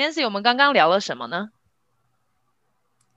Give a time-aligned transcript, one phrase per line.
[0.00, 1.50] Nancy，我们刚刚聊了什么呢？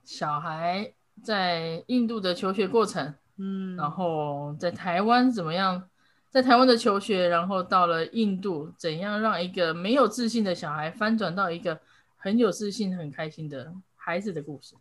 [0.04, 5.88] 小孩在印度的求学过程，嗯，然后在台湾怎么样？
[6.28, 11.80] 在台湾的求学，然后到了印度，怎样让一个没有自信的小孩翻转到一个
[12.18, 14.74] 很有自信、很开心的孩子的故事？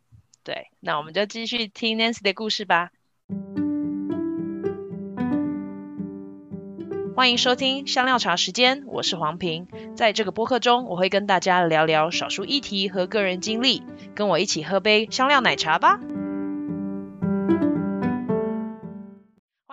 [0.43, 2.91] 对，那我们就继续听 Nancy 的故事吧。
[7.23, 9.65] 欢迎收听香料茶时间，我是黄平。
[9.95, 13.81] 在这个播客中，我会跟大家聊聊少数议题和个人经历，
[14.13, 16.01] 跟我一起喝杯香料奶茶吧。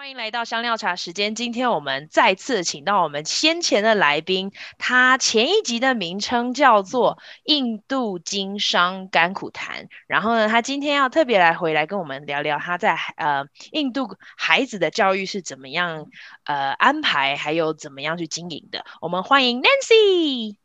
[0.01, 1.35] 欢迎来到香料茶时间。
[1.35, 9.85] 今天我们再次请到我们先前的来宾，他前一集的名称叫做《印度经商甘苦谈》。
[10.07, 16.07] 然后呢，他今天要特别来回来跟我们聊聊他在呃印度孩子的教育是怎么样
[16.45, 18.87] 呃安排，还有怎么样去经营的。
[19.03, 20.57] 我们欢迎 Nancy。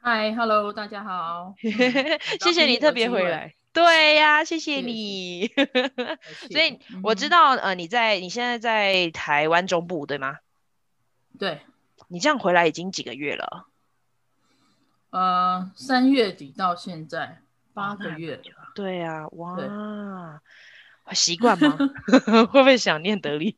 [0.00, 1.56] Hi，Hello，大家好。
[1.60, 3.52] 谢谢你特别回来。
[3.72, 5.46] 对呀，谢谢你。
[6.50, 10.38] 所以我知道，呃，你在你现在在台湾中部，对吗？
[11.38, 11.60] 对。
[12.08, 13.68] 你这样回来已经几个月了？
[15.10, 18.72] 呃，三月底到现在八个月了。
[18.74, 20.40] 对呀，哇，
[21.12, 21.76] 习惯吗？
[22.46, 23.56] 会不会想念德里？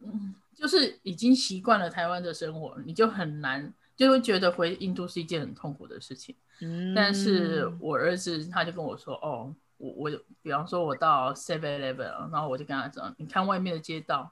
[0.00, 6.34] 嗯，就是已经习惯了台湾的生活，你就很难，就会觉得回印度是一件很痛苦的事情。
[6.60, 10.10] 嗯，但是我儿子他就跟我说，哦，我我
[10.42, 14.30] 比方说我到 Seven Eleven，然后我就跟他讲，你看外面的街道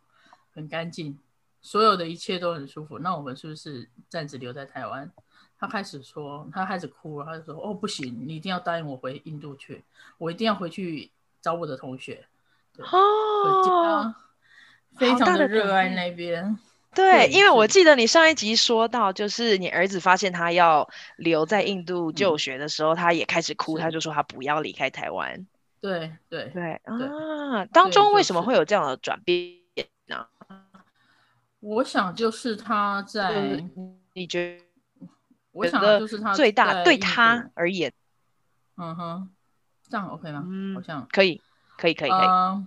[0.54, 1.18] 很干净，
[1.60, 5.10] 所有的一切都很舒服，那我们是不是暂时留在台湾？
[5.58, 9.84] 他开始说，他开始哭了，他就说，哦，不行，你一定要答应我回印度去，
[10.18, 12.26] 我一定要回去找我的同学。
[12.78, 14.14] 哦，
[14.96, 16.58] 非常的热爱那边。
[16.94, 25.46] 对，因为我记得你上一集说到，就是你儿子发现他要留在印度就学的时候，嗯、他也开始哭，他就说他不要离开台湾。
[25.80, 27.66] 对对对啊！
[27.66, 29.58] 当中为什么会有这样的转变
[30.06, 30.26] 呢？
[31.60, 33.62] 我想就是他在，
[34.14, 34.64] 你觉得？
[35.52, 37.92] 我想就是他最大对他而言，
[38.76, 39.30] 嗯哼，
[39.88, 40.42] 这样 OK 吗？
[40.46, 41.40] 嗯，好像可以，
[41.76, 42.20] 可以，可以，可以。
[42.20, 42.64] Uh,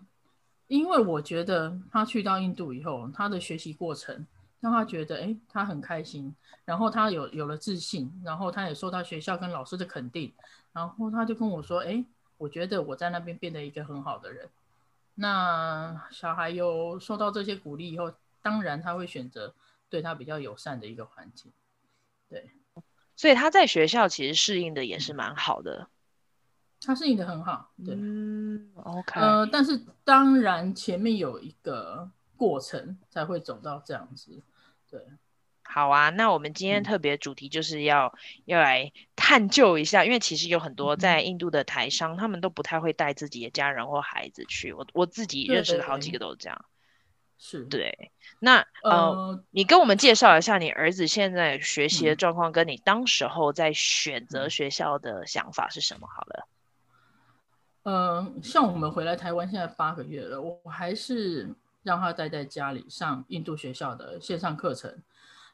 [0.67, 4.25] 因为我觉得他去到印度以后，他的学习过程
[4.59, 6.35] 让他觉得，哎，他很开心，
[6.65, 10.33] 然后他有有了自信，然后他也受到学校跟老师的肯定，
[10.73, 12.03] 然后他就跟我说，哎，
[12.37, 14.49] 我觉得我在那边变得一个很好的人。
[15.15, 18.11] 那小孩有受到这些鼓励以后，
[18.41, 19.53] 当然他会选择
[19.89, 21.51] 对他比较友善的一个环境。
[22.29, 22.51] 对，
[23.15, 25.87] 所以他在学校其实适应的也是蛮好的。
[26.87, 34.41] 他适应的很好，对，嗯，OK，呃，但是当然前面有一个过程才会走到这样子，
[34.89, 35.01] 对，
[35.63, 46.65] 好啊，那我们今天特别主题就是要、嗯、要来探究一下，因为其实有很多在印度的台商，嗯、他们都不太会带自己的家人或孩子去，我我自己认识的好几个都是这样，
[47.37, 47.65] 是。
[47.65, 56.07] 对，那呃，呃，你跟我们介绍一下你儿子现在学习的状况，跟你当时候在选择学校的想法是什么？
[56.07, 56.47] 好了。
[57.89, 64.93] 嗯，像我们回来台湾现在八个月了，我还是让他待在家里上印度学校的线上课程。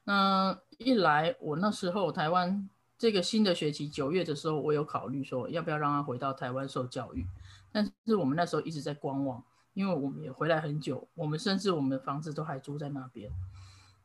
[0.03, 2.67] 那一来，我那时候台湾
[2.97, 7.23] 这个新的学期九月的时候，我有考虑说要不要让他回到台湾受教育，
[7.71, 9.43] 但是我们那时候一直在观望，
[9.75, 13.29] 因为我们也回来很久，我们甚至我们的房子都还租在那边，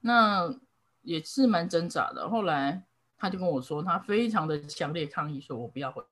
[0.03, 0.55] 那
[1.01, 2.29] 也是蛮挣扎的。
[2.29, 2.85] 后来
[3.17, 6.05] 他就跟我说，他非常的强烈抗议，说我不要回。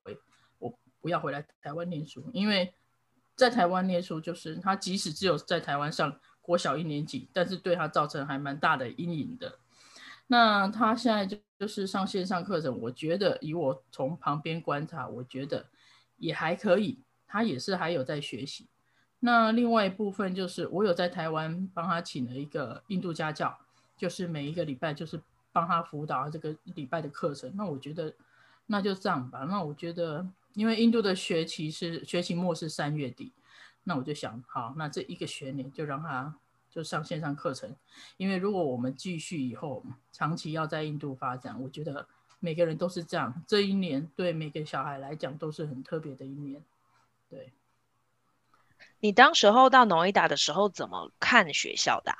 [1.06, 2.74] 不要回来台湾念书，因为
[3.36, 9.60] 在台湾念书，就是他即使只有在台湾上国小一年级，但是对他造成还蛮大的阴影的。
[10.26, 15.66] 那他现在就就是上线上课程，我觉得以我从旁边观察，我觉得
[16.16, 18.66] 也还可以，他也是还有在学习。
[19.20, 23.56] 那另外一部分就是我有在台湾帮他请了一个印度家教，
[23.96, 25.22] 就是每一个礼拜就是
[25.52, 27.52] 帮他辅导这个礼拜的课程。
[27.54, 28.12] 那我觉得
[28.66, 29.46] 那就这样吧。
[29.48, 30.26] 那我觉得。
[30.56, 33.30] 因为印度的学期是学期末是三月底，
[33.84, 36.34] 那我就想，好，那这一个学年就让他
[36.70, 37.76] 就上线上课程。
[38.16, 42.08] 因为如果我们继续以后长期要在印度发展，我觉得
[42.40, 46.64] 每个人都是这样，这一年对每个小孩来讲都是很特别的一年。
[47.28, 47.52] 对，
[49.00, 52.18] 你当时候到诺伊达的时候怎么看学校的啊？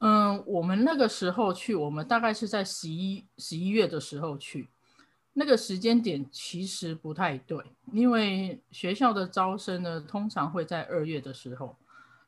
[0.00, 4.68] 嗯，我们那个时候去，我们大概是在十一十一月的时候去。
[5.32, 11.76] 那个时间点其实不太对，因为学校的招生呢，通常会在二月的时候。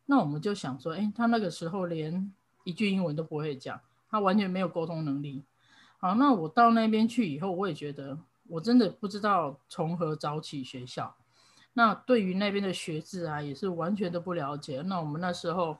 [0.06, 2.32] 那我们就想说，哎，他那个时候连
[2.64, 5.42] 一句英文都不会讲，他完全没有沟通能力。
[5.98, 8.18] 好，那我到那边去以后，我也觉得
[8.48, 11.16] 我真的不知道从何找起学校。
[11.74, 14.82] 那对于那边的学制啊，也是完全都不了解。
[14.82, 15.78] 那我们那时候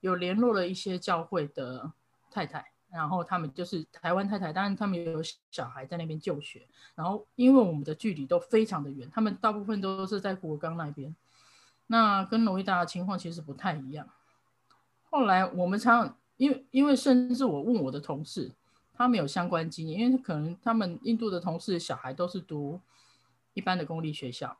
[0.00, 1.92] 有联络了一些教会的
[2.30, 6.66] 太太，然后他们就是台湾太太，当然他们也有小孩在那边就学。
[6.94, 11.14] 然后因为我们的距离都非常的远，他们大部分都是在国刚那边，
[11.86, 14.08] 那跟罗伊达的情况其实不太一样。
[15.04, 18.52] 后来我们常因为因为甚至我问我的同事，
[18.94, 22.80] 他们有相关经验，因为可能他们印度的同事小孩都是读
[23.54, 24.56] 一般的公立学校。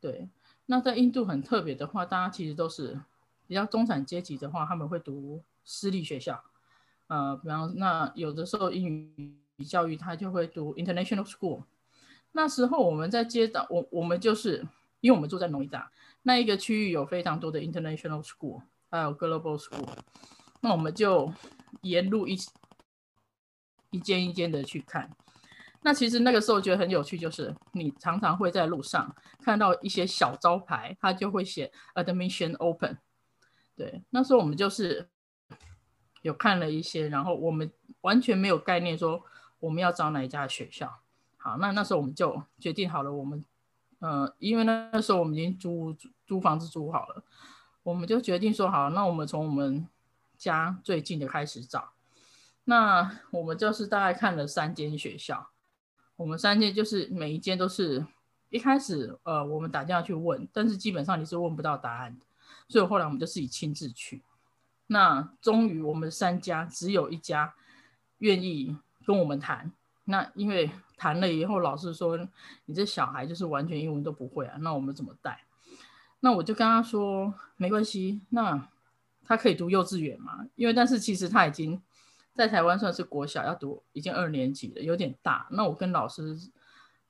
[0.00, 0.28] 对，
[0.66, 3.00] 那在印度很特别的话，大家其实都是
[3.46, 6.42] 比较中产阶级的话，他们会读私立学校，
[7.06, 9.12] 呃，比方那有的时候英
[9.56, 11.64] 语教育他就会读 international school。
[12.32, 14.66] 那时候我们在街道，我我们就是
[15.00, 15.90] 因为我们住在诺伊达
[16.22, 19.86] 那一个区域，有非常多的 international school，还有 global school，
[20.60, 21.32] 那我们就
[21.82, 22.36] 沿路一
[23.90, 25.10] 一间一间的去看。
[25.82, 32.96] 那其实那个时候觉得很有趣，就是你常常会在路上看到一些小招牌，它就会写 admission open。
[33.76, 35.06] 对，那时候我们就是
[36.24, 39.22] 有看了一些，然后我们完全没有概念说
[39.60, 41.00] 我们要找哪一家学校。
[41.36, 43.44] 好，那那时候我们就决定好了，我们
[43.98, 45.94] 呃，因为那时候我们已经租
[46.26, 47.22] 租房子租好了，
[47.82, 49.86] 我们就决定说好，那我们从我们
[50.38, 51.90] 家最近的开始找。
[52.64, 55.50] 那我们就是大概看了三间学校。
[56.16, 58.06] 我们三间就是每一间都是
[58.48, 62.24] 一开始，呃，我们打电话去问，但是基本上你是问不到答案的，
[62.66, 64.22] 所以后来我们就自己亲自去。
[64.94, 67.52] 那终于我们三家只有一家
[68.18, 69.72] 愿意跟我们谈。
[70.04, 72.16] 那因为谈了以后，老师说
[72.66, 75.40] 你这小孩就是完全英文都不会啊，那我们怎么带？
[76.20, 78.68] 那我就跟他说没关系，那
[79.24, 80.46] 他可以读幼稚园嘛？
[80.54, 81.82] 因为但是其实他已经。
[82.36, 85.46] 在台湾算是国小，要读已经二年级了，有点大。
[85.52, 86.36] 那我跟老师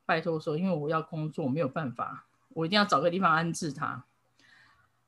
[0.05, 4.05] 拜托说，因为我要工作，没有办法，我一定要找个地方安置他。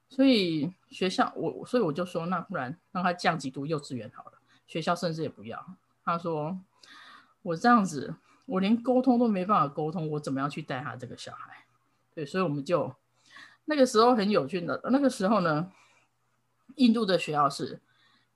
[0.09, 4.33] 所以学校我，所以我就说，那不然让他降级读幼稚园好了。
[4.67, 5.65] 学校甚至也不要。
[6.05, 6.59] 他说
[7.43, 8.15] 我这样子，
[8.47, 11.65] 我连沟通都没办法沟通，我怎么样去带他这个小孩？
[12.15, 12.95] 对，所以我们就
[13.65, 15.71] 那个时候很有趣的，那个时候呢，
[16.77, 17.81] 印度的学校是。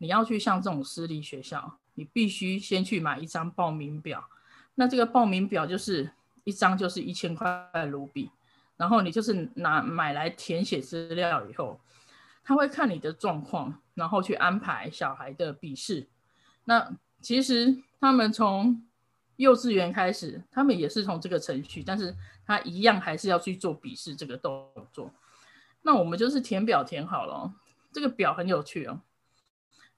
[0.02, 4.31] 你要去像这种私立学校，你必须先去买一张报名表。
[4.76, 6.11] 那这个报名表就是
[6.44, 8.31] 一张就是一千块卢比，
[8.81, 11.79] 然后你就是拿买来填写资料以后，
[12.43, 16.09] 他会看你的状况，然后去安排小孩的笔试。
[16.65, 16.91] 那
[17.21, 18.82] 其实他们从
[19.37, 22.17] 幼稚园开始，他们也是从这个程序，但是
[22.47, 25.12] 他一样还是要去做笔试这个动作。
[25.83, 27.53] 那我们就是填表填好了，
[27.93, 29.03] 这个表很有趣哦。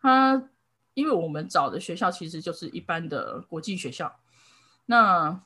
[0.01, 0.51] 他
[0.95, 4.19] 因为我们找的学校其实就是一般的国际学校，
[4.87, 5.41] 那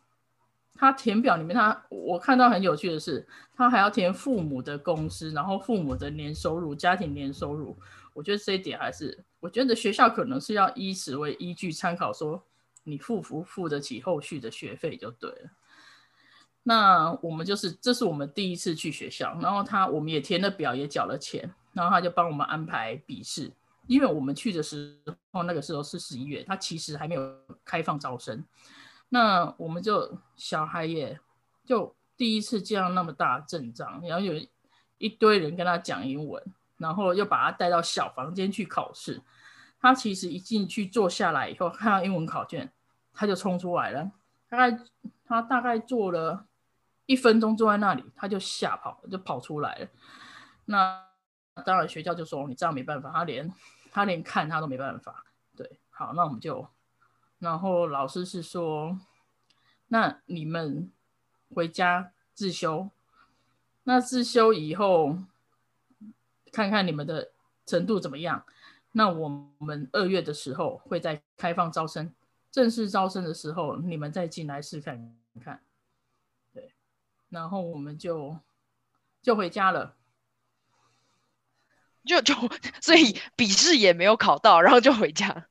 [0.76, 7.76] 他填表里面他，我看到很有趣的是，他还要填父母的公司，然后父母的年收入、家庭年收入。
[8.12, 12.42] 我觉得这一点还是，我觉得学校可能是要以此为依据参考，说
[12.84, 15.50] 你付不付得起后续的学费就对了。
[16.62, 23.52] 那我们就是这是我们第一次去学校，然后他我们也填了表，也缴了钱，然后他就帮我们安排笔试。
[23.86, 24.98] 因为我们去的时
[25.30, 27.34] 候，那个时候是十一月，他其实还没有
[27.64, 28.44] 开放招生。
[29.08, 31.18] 那我们就小孩也
[31.64, 34.34] 就第一次见到那么大阵仗，然后有
[34.98, 36.42] 一堆人跟他讲英文，
[36.76, 39.22] 然后又把他带到小房间去考试。
[39.80, 42.72] 他其实一进去坐下来以后，看到英文考卷，
[43.12, 44.10] 他就冲出来了。
[44.48, 44.78] 大概
[45.26, 46.46] 他大概坐了
[47.06, 49.88] 一分钟，坐在那里，他就吓跑，就跑出来了。
[50.64, 51.04] 那
[51.64, 53.52] 当然学校就说你这样没办法，他连。
[53.92, 55.24] 他连看他都没办法，
[55.56, 56.68] 对，好，那我们就，
[57.38, 58.98] 然后老师是说，
[59.88, 60.90] 那你们
[61.54, 62.90] 回家自修，
[63.84, 65.18] 那自修以后
[66.50, 67.30] 看看你们的
[67.66, 68.44] 程度怎么样，
[68.92, 69.28] 那我
[69.58, 72.12] 们二月的时候会再开放招生，
[72.50, 75.60] 正式招生的时候你们再进来试看看，
[76.54, 76.72] 对，
[77.28, 78.38] 然后我们就
[79.20, 79.94] 就回家了。
[82.04, 82.34] 就就
[82.80, 85.48] 所以笔试也没有考到，然后就回家。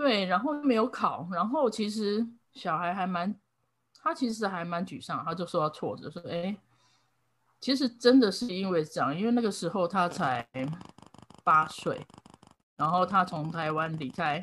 [0.00, 3.38] 对，然后没有考，然后其实小孩还蛮，
[4.02, 6.56] 他其实还蛮沮丧，他就说他挫折，说哎，
[7.60, 10.48] 其实真的是因为这样，因为那个时候他才
[11.44, 12.00] 八岁，
[12.76, 14.42] 然后他从台湾离开，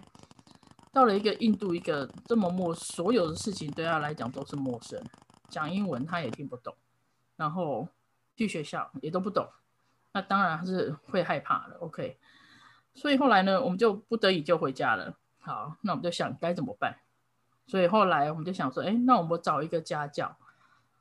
[0.94, 5.04] 到了一个印度，一个这么陌，所有的事情对他来讲都是陌生，
[5.50, 6.76] 讲英文他也听不懂，
[7.36, 7.88] 然后
[8.36, 9.50] 去学校也都不懂。
[10.14, 12.20] 那当然是会害怕的，OK。
[12.94, 15.18] 所以后来呢，我们就不得已就回家了。
[15.48, 16.98] 好，那我们就想该怎么办。
[17.66, 20.36] 所以后来我们就想说，哎，那我们找一个家教。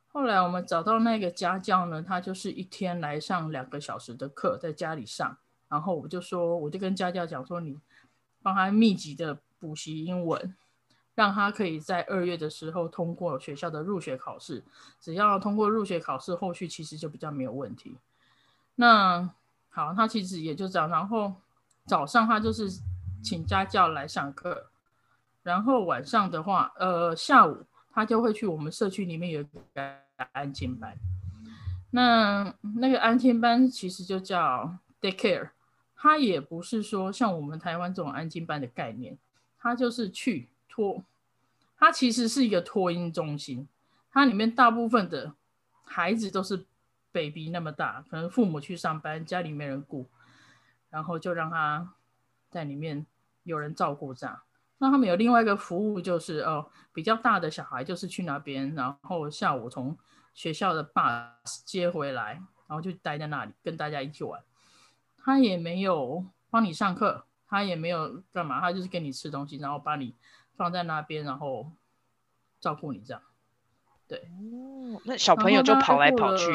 [0.09, 5.37] 后来我们找到那个家教呢，他就是一天来上两个小时的课，在家里上。
[5.69, 7.77] 然后我就说，我就跟家教讲说，你
[8.41, 10.55] 帮他密集的补习英文，
[11.17, 14.63] 让他可以在二月的时候通过学校的入学考试。
[15.01, 17.99] 只要通过入学考试，后续其实就比较没有问题。
[18.77, 19.29] 那
[19.71, 20.89] 好，他其实也就这样。
[20.89, 21.35] 然后
[21.85, 22.71] 早上他就是
[23.27, 24.71] 请家教来上课。
[25.43, 29.97] 然后晚上的话，呃，下午他就会去我们社区里面有一个
[30.33, 30.97] 安亲班。
[31.91, 35.51] 那那个安亲班其实就叫 daycare，
[35.97, 39.19] 它也不是说像我们台湾这种安亲班的概念，
[39.59, 41.03] 它就是去托，
[41.77, 43.67] 它其实是一个托婴中心。
[44.13, 45.35] 它里面大部分的
[45.85, 46.65] 孩子都是
[47.13, 50.07] baby 那么大，可能父母去上班，家里没人顾，
[50.91, 51.95] 然后就让他
[52.51, 53.07] 在里面
[53.47, 54.43] 有人照顾这样。
[54.79, 59.97] 那他们有另外一个服务，就是哦，比较大的小孩就是去那边，然后下午从
[60.35, 62.35] 学校的 bus 接回来，
[62.69, 64.43] 然后就待在那里跟大家一起玩。
[65.25, 70.15] 他也没有帮你上课，他也没有干嘛，他就是给你吃东西，然后把你
[70.57, 71.73] 放在那边，然后
[72.61, 73.23] 照顾你这样。
[74.07, 76.53] 对，哦，那小朋友就跑来跑去，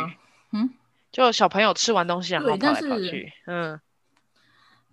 [0.52, 0.70] 嗯，
[1.12, 3.82] 就小朋友吃完东西然后跑来跑去，嗯。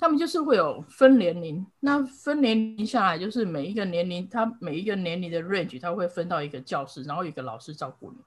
[0.00, 8.19] 他们就是会有分年龄，那分年龄下来就是每一个年龄，他每一个年龄的 range，他会分到一个教室，然后有一个老师照顾你。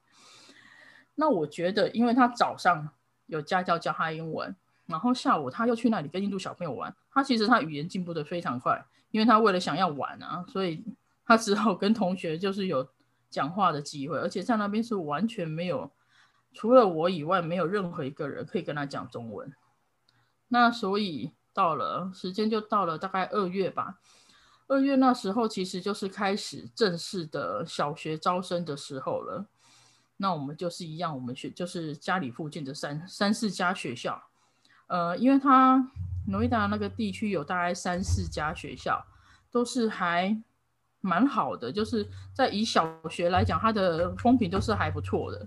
[1.16, 2.90] 那我觉得，因为他早上
[3.28, 4.54] 有家教教他英文，
[4.86, 10.84] 然后下午他又去那里跟印度小朋友玩，他其实他语言进步得非常快，因为他为了想要玩啊，所以
[11.26, 12.86] 他只好跟同学就是有
[13.30, 15.90] 讲话的机会，而且在那边是完全没有，
[16.54, 19.54] 除了我以外，没有任何一个人可以跟他讲中文。
[20.50, 21.32] 那所以。
[21.54, 24.00] 到了时间就到了，大概二月吧。
[24.68, 29.46] 二月那时候其实就是开始正式的小学招生的时候了。
[30.16, 34.24] 那我们就是一样，我们学就是家里附近的三三四家学校。
[34.88, 35.92] 呃，因为它
[36.28, 39.06] 诺伊达那个地区有大概三四家学校，
[39.52, 40.42] 都是还
[41.02, 45.46] 蛮好的，就是在以小学来讲，它的风评都是还不错的。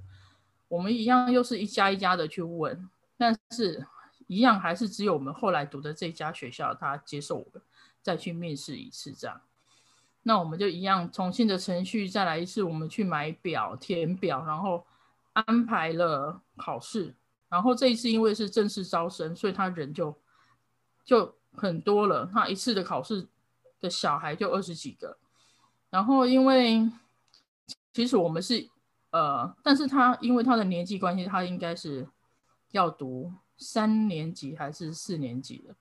[0.69, 3.87] 我们一样又是一家一家的去问，但是。
[4.27, 7.63] 一样还是只有我们后来读的这家学校，他接受我们
[8.03, 9.41] 再去面试一次这样。
[10.23, 14.87] 那我们就一样重新的程序再来一次，我们去买表填表，然后
[15.35, 17.15] 安排了考试。
[17.49, 20.17] 然后这一次因为是正式招生，所以他人就
[21.05, 22.25] 就很多了。
[22.33, 23.27] 他一次的考试
[23.81, 25.17] 的小孩就二十几个。
[25.91, 26.91] 然后因为
[27.93, 28.69] 其实我们是
[29.11, 32.09] 呃，但是他因为他的年纪关系，他应该是
[32.73, 33.33] 要读。
[33.57, 35.75] 三年级还是四年级的，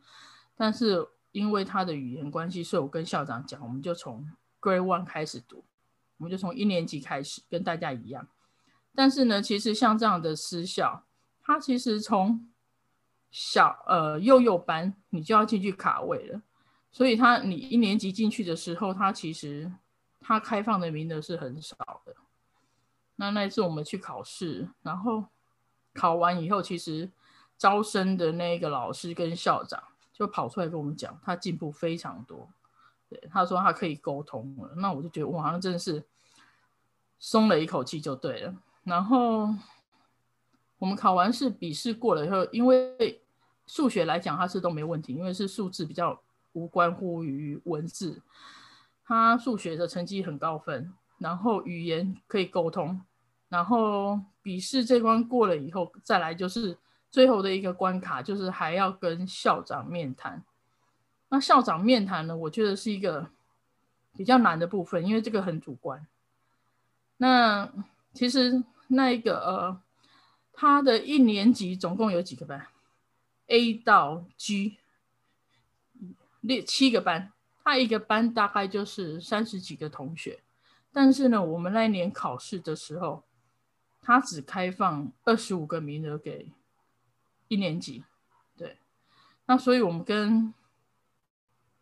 [0.55, 4.29] 但是因为他的语言关系，所以我跟校长讲，我们就从
[4.61, 5.63] Grade One 开始读，
[6.17, 8.27] 我们就从一年级开始，跟大家一样。
[8.93, 11.03] 但是呢，其实像这样的私校，
[11.41, 12.47] 他其实从
[13.31, 16.41] 小呃幼幼班你就要进去卡位了，
[16.91, 19.71] 所以他你一年级进去的时候，他其实
[20.21, 21.75] 他开放的名额是很少
[22.05, 22.15] 的。
[23.15, 25.25] 那那一次我们去考试，然后
[25.93, 27.09] 考完以后，其实。
[27.63, 32.49] 招生的那个老师跟校长就跑出来跟我们讲，他进步非常多。
[33.07, 36.03] 对，他说他可以沟通了，那我就觉得哇，那真的是
[37.19, 38.53] 松了一口气就对了。
[38.83, 39.55] 然后
[40.77, 43.21] 我们考完试，笔试过了以后，因为
[43.65, 46.19] 数学来讲他是都没问题，因为是数字比较
[46.51, 48.21] 无关乎于文字。
[49.05, 53.01] 他数学的成绩很高分，然后语言可以沟通，
[53.47, 56.77] 然后笔试这关过了以后，再来就是。
[57.13, 60.43] 最后的一个关卡就是还要跟校长面谈。
[61.29, 63.29] 那校长面谈呢，我觉得是一个
[64.17, 66.07] 比较难的部分，因为这个很主观。
[67.17, 67.71] 那
[68.15, 69.79] 其实那一个呃，
[70.53, 72.65] 他的一年级总共有几个班
[73.45, 74.79] ？A 到 G，
[76.41, 77.31] 列七个班，
[77.63, 80.39] 他一个班大概就是三十几个同学。
[80.91, 83.21] 但是呢，我们那一年考试的时候，
[84.01, 86.47] 他只开放二十五个名额给。
[87.53, 88.03] 一年级，
[88.57, 88.77] 对，
[89.45, 90.51] 那所以我们跟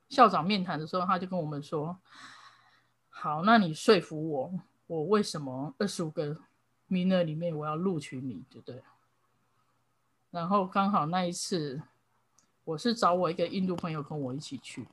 [0.09, 1.97] 校长面谈的时候，他就跟我们说
[3.09, 6.37] ：“好，那你说服我，我为什么二十五个
[6.87, 8.83] 名额里面我要录取你，对不对？”
[10.31, 11.81] 然后刚好那一次，
[12.65, 14.85] 我是找我一个印度朋友跟我一起去，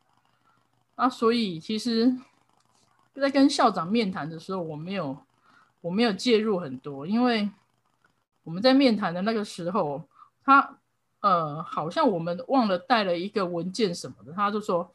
[0.94, 2.16] 啊，所以其实，
[3.14, 5.18] 在跟校长面谈的时候，我没有
[5.80, 7.50] 我没有介入很多，因为
[8.44, 10.04] 我们在面谈的那个时候。
[10.48, 10.78] 他
[11.20, 14.90] 呃，好像我们忘了带了一个文件什么的，他就说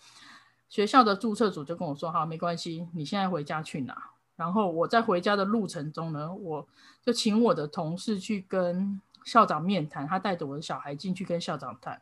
[0.67, 3.95] 学校的注册组就跟我说：“好，没关系，你现在回家去拿。”
[4.35, 6.67] 然后我在回家的路程中呢，我
[7.03, 12.01] 就请我的同事去跟校长面谈，他带着我的小孩进去跟校长谈。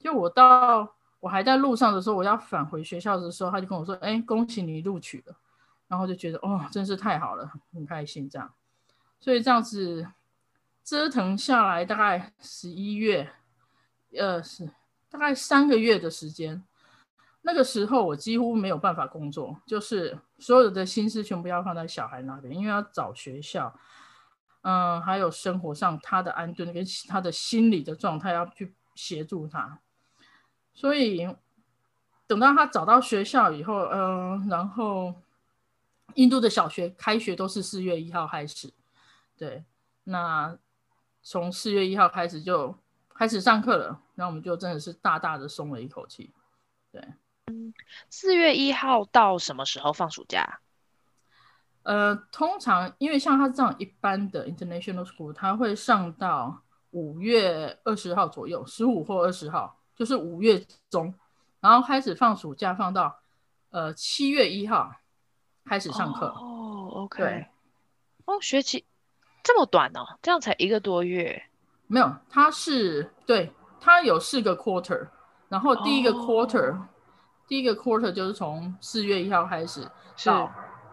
[0.00, 5.36] 就我到我还在路上的时候，我要返回学校的时候，他就跟我说：“哎，恭喜你录取了。”
[5.86, 8.50] 然后就觉得哦，真是太好了，很开心这样。
[9.20, 10.08] 所以这样子
[10.84, 13.32] 折腾下来，大概十一月，
[14.18, 14.70] 呃，是
[15.08, 16.62] 大概三个月的时间。
[17.46, 23.74] 那个时候我几乎没有办法工作，就是所有的心思全部要放在小孩那边，因为要找学校，
[24.62, 29.78] 嗯，还有生活上他的安顿跟他的心理的状态要去协助他。
[30.72, 31.28] 所以
[32.26, 35.14] 等到他找到学校以后，嗯，然后
[36.14, 38.72] 印度的小学开学都是四月一号开始，
[39.36, 39.64] 对，
[40.04, 40.56] 那
[41.24, 42.78] 从四月一号开始就
[43.08, 46.32] 开始上课了，那我们就真的是大大的松了一口气，
[46.92, 47.02] 对。
[47.46, 47.74] 嗯，
[48.08, 50.60] 四月一号到什么时候放暑假？
[51.82, 56.62] 呃，通常因为像他这样一般的 international school，他会上到
[56.92, 61.12] 五月二十号左右，十五或二十号，就是五月中，
[61.60, 63.20] 然后开始放暑假，放到
[63.70, 64.94] 呃七月一号
[65.64, 66.28] 开始上课。
[66.28, 67.46] 哦，OK，对
[68.24, 68.86] 哦，学期
[69.44, 71.40] 这么短哦，这样才一个多月？
[71.86, 75.06] 没有，它是对，它有四个 quarter，
[75.48, 76.88] 然后第一个 quarter、哦。
[77.46, 79.86] 第一个 quarter 就是从四月一号开始
[80.24, 80.50] 到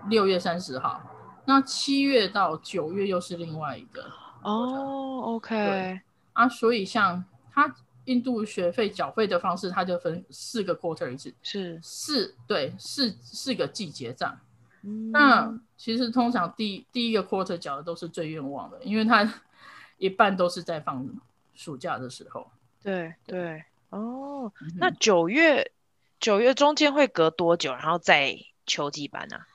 [0.09, 1.01] 六月三十号，
[1.45, 4.03] 那七月到九月又是另外一个
[4.43, 5.21] 哦。
[5.35, 6.01] OK
[6.33, 14.37] 啊，所以像它印度学费缴费的方式，它就分四个 quarter 一次，是四对四四个季结账。
[14.83, 15.11] 嗯。
[15.11, 19.41] 那其实通常第第一个 quarter 缴的都是最愿望的，因为他
[19.97, 21.07] 一半都是在放
[21.53, 22.49] 暑假的时候。
[22.81, 25.71] 对对哦，嗯、那九月。
[26.19, 29.47] 九月中间会隔多久，然后再秋季班呢、啊？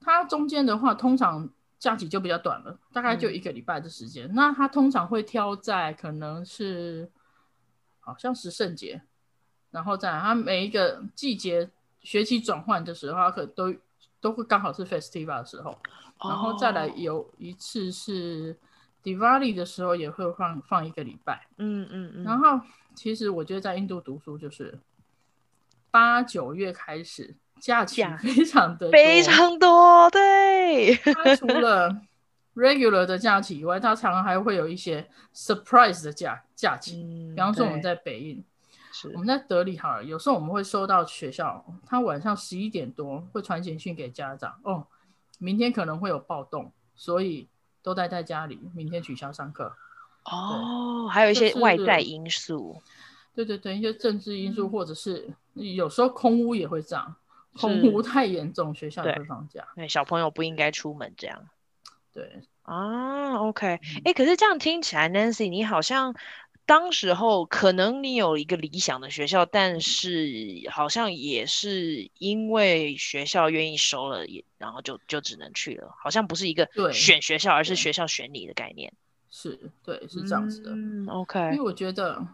[0.00, 1.48] 它中间的话，通常
[1.78, 4.26] 假期就比较短了，大概就一个礼拜的时间。
[4.26, 7.10] 嗯、那它通常会挑在可能是
[8.00, 9.00] 好像是圣节，
[9.70, 11.70] 然后在它每一个季节
[12.02, 13.74] 学期转换的时候，它可都
[14.20, 15.78] 都会刚好是 festival 的时候，
[16.22, 18.56] 然后再来有一次是
[19.02, 21.46] Diwali 的时候，也会放放一个礼拜。
[21.58, 22.24] 嗯嗯嗯。
[22.24, 22.60] 然后
[22.94, 24.78] 其实我觉得在印度读书就是。
[25.88, 30.10] 八九月开始，假期非常的非常多。
[30.10, 32.02] 对，它除了
[32.54, 37.02] regular 的假期以外，它常常还会有一些 surprise 的假假期。
[37.02, 38.44] 嗯、比方说我们在北印，
[39.14, 44.86] 我们在德里哈尔，有时候我们会收到学校，他晚上十一点多会传简讯给家长，哦，
[45.38, 47.48] 明天可能会有暴动，所以
[47.82, 49.74] 都待在家里，明天取消上课。
[50.24, 52.80] 哦，还有一些外在因素。
[53.34, 57.14] 对对对，一些政治因素，或者是有时候空屋也会这样，
[57.58, 59.66] 空屋太严重，学校也会放假。
[59.74, 61.38] 对，小朋友不应该出门这样。
[62.12, 66.14] 对啊，OK，哎、嗯，可是这样听起来，Nancy，你好像
[66.66, 78.92] 当时候可能你有一个理想的学校，但是好像也是因为学校愿意收了，也然后就就只能去了，好像不是一个选学校，而是学校选你的概念。
[79.30, 80.72] 是对，是这样子的。
[80.72, 82.26] 嗯，OK，因为我觉得。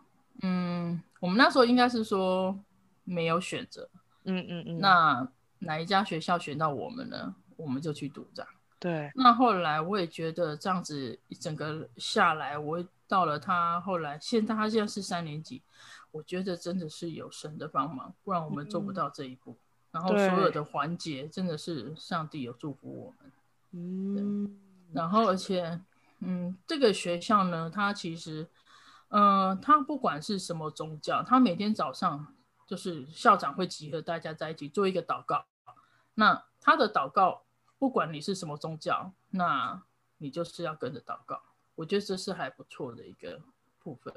[0.44, 2.58] 嗯，我们那时候应该是说
[3.04, 3.88] 没有选择，
[4.24, 4.78] 嗯嗯嗯。
[4.80, 5.28] 那
[5.60, 7.34] 哪一家学校选到我们呢？
[7.56, 8.50] 我们就去读这样。
[8.82, 9.10] 对。
[9.14, 15.62] 那后来我也觉得这样子一整个下来，我到了他后来，现在他现在是三年级，
[16.10, 19.52] 我觉得真的是有神的帮忙，不然我们做不到这一步。
[19.52, 19.56] 嗯、
[19.92, 23.32] 然后所有的环节真的是上帝有祝福我们。
[23.70, 24.58] 嗯。
[24.92, 25.80] 然后而且，
[26.18, 28.48] 嗯，这个学校呢，它其实。
[29.14, 32.34] 嗯、呃，他不管是什么宗教，他每天早上
[32.66, 35.44] 就是校长会集合大家在一起做一个祷告。
[36.14, 37.42] 那他的祷告，
[37.82, 39.82] 不管你是什么宗教，那
[40.18, 41.42] 你就是要跟着祷告。
[41.74, 43.42] 我觉得这是还不错的一个
[43.80, 44.14] 部分。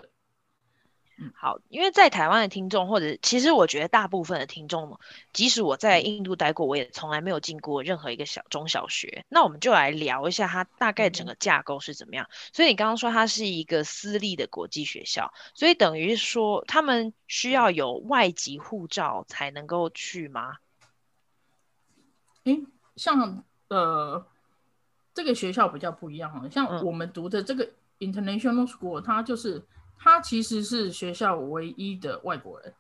[1.18, 5.00] 嗯，好，因为在台湾的听众，或者其实我觉得大部分的听众，
[5.34, 9.26] 即使我在印度待过，我也从来没有进过任何一个小中小学。
[9.30, 12.28] 那我们就来聊一下它大概整个架构是怎么样。
[12.30, 20.58] 嗯、所以你刚刚说它是一个私立的国际学校，所以等于说他们需要有外籍护照才能够去吗？
[22.44, 22.64] 诶，
[22.96, 24.26] 像呃
[25.14, 29.64] 这个学校比较不一样，像我们读的这个 International School，它就是。
[29.98, 32.72] 它其实是学校唯一的外国人，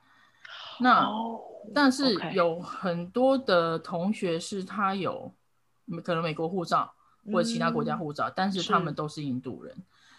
[0.82, 1.41] 那、oh,
[1.74, 5.32] 但是有很多的同学是他有
[6.04, 6.93] 可能美国护照
[7.32, 9.76] 或者其他国家护照，嗯、但是他们都是印度人。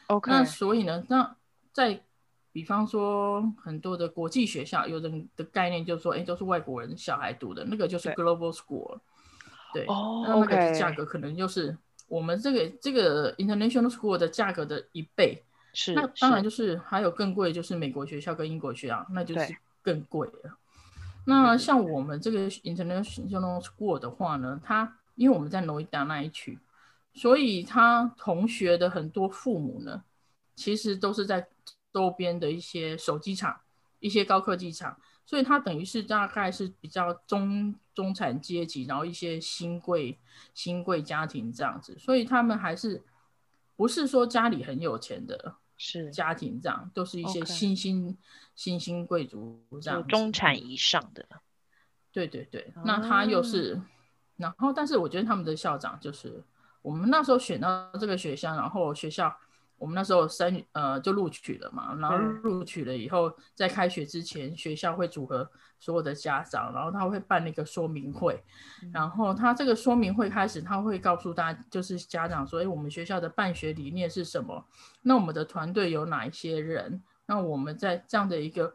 [0.07, 1.37] OK，那所以呢，那
[1.71, 2.03] 在
[2.51, 8.99] 比方说很多的国际学校，有人的概念就是说，哎，都是外国人小孩读的，那个就是 global school，
[9.85, 9.87] 对，
[10.27, 11.77] 那那个价格可能就是
[12.09, 15.43] 我们这个这个 international school 的价格的一倍。
[15.73, 20.57] 是，那当然就是还有更贵，就是美国学校跟英国学校，那就是更贵了。
[21.27, 26.59] 那像我们这个 international school 的话呢，它因为我们在诺伊达那一区，
[27.15, 30.03] 所以他同学的很多父母呢，
[30.55, 31.47] 其实都是在。
[31.95, 33.59] 周边的一些手机厂、
[34.01, 34.95] 一些高科技厂，
[35.27, 40.17] 所以他等于是大概是比较中中产阶级，然后一些新贵
[40.55, 43.03] 新贵家庭这样子，所以他们还是
[43.75, 48.17] 不是说家里很有钱的，是家庭这样，都是一些新兴
[48.55, 51.27] 新兴贵族这样，中产以上的。
[52.13, 53.87] 对对对，那他又是，啊、
[54.37, 56.43] 然后但是我觉得他们的校长就是
[56.83, 59.37] 我们那时候选到这个学校，然后学校。
[59.79, 68.43] 我们那时候三呃就录取了嘛，然后录取了以后，在开学之前，学校会组合所有的家长，然后他会办那个说明会，
[68.93, 74.65] 然后他这个说明会开始，他会告诉大家，就是家长说，哎，我们学校的办学理念是什么？
[75.03, 77.03] 那我们的团队有哪一些人？
[77.27, 78.73] 那我们在这样的一个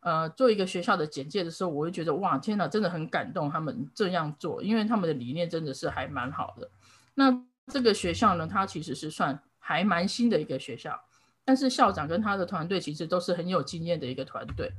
[0.00, 6.70] 呃做一个学校的简介的时候，我会觉得哇，天哪，真的很感动，他们这样做，因为他们的理念真的是还蛮好的。
[7.14, 9.42] 那这个学校呢，它其实是算。
[9.66, 11.02] 还蛮新的一个学校，
[11.42, 14.70] 但是校长跟他的团队其实都是很有经验的一个团队。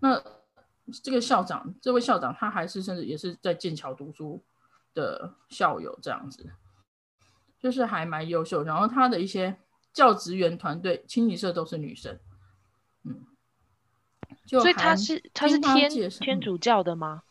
[0.00, 0.18] 那
[1.02, 4.42] 这个校长，这位校长他还是甚至也是在剑桥读书
[4.94, 6.50] 的校友这样子，
[7.58, 8.62] 就是还蛮优秀。
[8.62, 9.54] 然后他的一些
[9.92, 12.18] 教职员团队清一色都是女生，
[13.04, 13.26] 嗯，
[14.46, 17.24] 就所以他是他是天天主教的吗？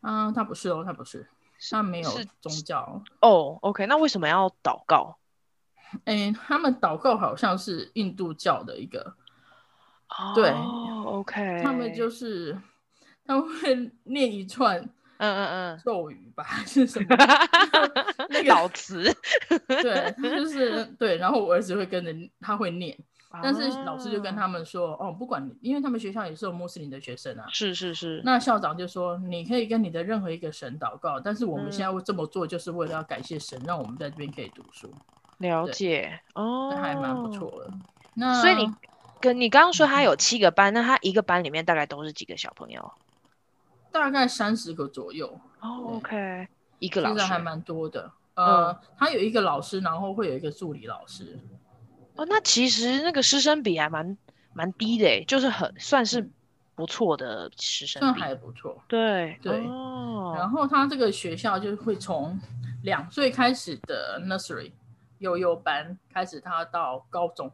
[0.00, 1.28] 嗯，他不是哦，他不是，
[1.70, 3.58] 他没有宗教哦。
[3.60, 5.18] OK，那为什么要祷告？
[6.04, 9.14] 哎，他们祷告好像是印度教的一个
[10.08, 10.50] ，oh, 对
[11.04, 12.56] ，OK，他们就是
[13.24, 14.78] 他们会念一串，
[15.18, 17.06] 嗯嗯嗯，咒语吧，是什么？
[18.28, 19.02] 那个祷词，
[19.66, 21.16] 对，就是 对。
[21.16, 22.96] 然后我儿子会跟着，他会念，
[23.42, 28.20] 但是老师就跟他们说，哦，不管你，因为他们学校也是有穆斯林的学生啊，是是是。
[28.24, 34.92] 那校长就说，你可以跟你的任何一个神祷告，但是我们现在这么做，就是为了要感谢神，让我们在这边可以读书。
[35.38, 37.72] 了解哦，那还蛮不错的。
[38.14, 38.72] 那所以你
[39.20, 42.92] 跟你刚刚说他有七个班，嗯、那他一个班里面大概都是几个小朋友？
[43.92, 45.38] 大概三十个左右。
[45.60, 48.10] 哦，OK，一个老师还蛮多的。
[48.34, 51.38] 呃，嗯、他有一个老师，然后会有一个助理老师。
[52.14, 54.16] 哦，那其实那个师生比还蛮
[54.52, 56.30] 蛮低的，就是很算是
[56.74, 58.82] 不错的师生比，算还不错。
[58.88, 59.66] 对对。
[59.66, 60.34] 哦。
[60.36, 62.38] 然后他这个学校就会从
[62.82, 64.72] 两岁开始的 nursery。
[65.18, 67.52] 幼幼班开始，他到高中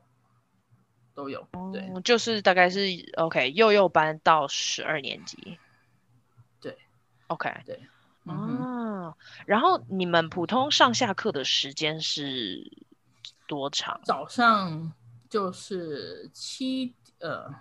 [1.14, 2.80] 都有，对，嗯、就是大概是
[3.16, 5.58] OK，幼幼班到十二年级，
[6.60, 6.76] 对
[7.26, 7.80] ，OK，对，
[8.24, 9.14] 啊，
[9.46, 12.70] 然后你们普通上下课的时间是
[13.46, 14.00] 多长？
[14.04, 14.92] 早上
[15.28, 17.54] 就是七，呃，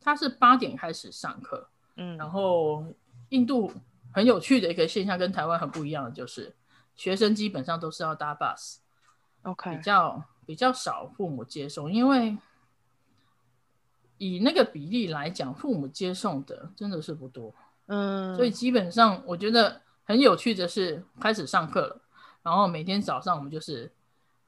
[0.00, 2.84] 他是八点开始上课，嗯，然后
[3.30, 3.72] 印度
[4.12, 6.54] 很有趣的一个现象，跟台湾很不一样的就是，
[6.94, 8.81] 学生基本上都是要搭 bus。
[9.42, 12.36] OK，比较比较少父母接送，因为
[14.18, 17.52] 以那个比例来讲，父母接送的真的是不多。
[17.86, 22.00] 嗯，所以基本上我觉得很有趣的是，开始上课了，
[22.42, 23.90] 然后每天早上我们就是，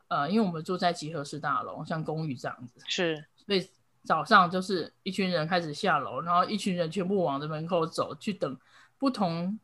[0.07, 3.69] 呃，因为我们住在集合式大楼，像公寓这样子，是，所以
[4.05, 8.57] 早上就是一群人开始下楼，然后一群人全部往着门口走，去等
[8.99, 9.59] 不同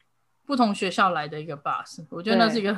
[0.44, 2.04] 不同学校来的一个 bus。
[2.10, 2.76] 我觉得那是一个。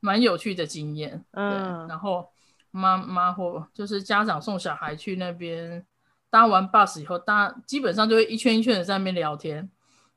[0.00, 2.28] 蛮有趣的经验，嗯，然后
[2.70, 5.84] 妈妈或就是家长送小孩去那边
[6.30, 9.70] 搭完 bus 以后，大基本上就会一圈一圈的在那边聊天，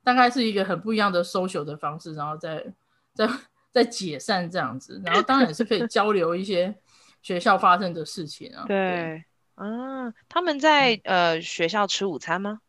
[0.03, 2.73] 大概是一个很不一样的 social 的方式，然后再
[3.13, 3.29] 再
[3.71, 6.75] 再解散这样子，然后当然也是可以交流一些
[7.21, 8.63] 学校发生的事情啊。
[8.69, 12.61] 对，对啊，他们在呃学校吃午餐吗？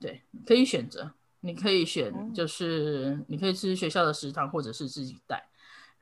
[0.00, 5.44] 对，可以选择，你可以选，就是你可以吃学校的食堂，或者是自己带。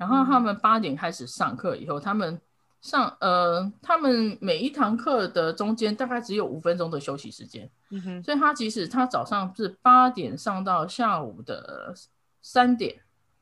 [0.00, 2.40] 然后他们八点开始上课以后，他们
[2.80, 11.94] 上呃，他们每一堂课的中间大概只有五分钟的休息时间，嗯哼，所以他即使他早上是八点上到下午的
[12.40, 12.98] 三点，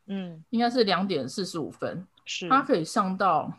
[0.07, 3.53] 嗯，应该是两点四十五分，是，他可以上到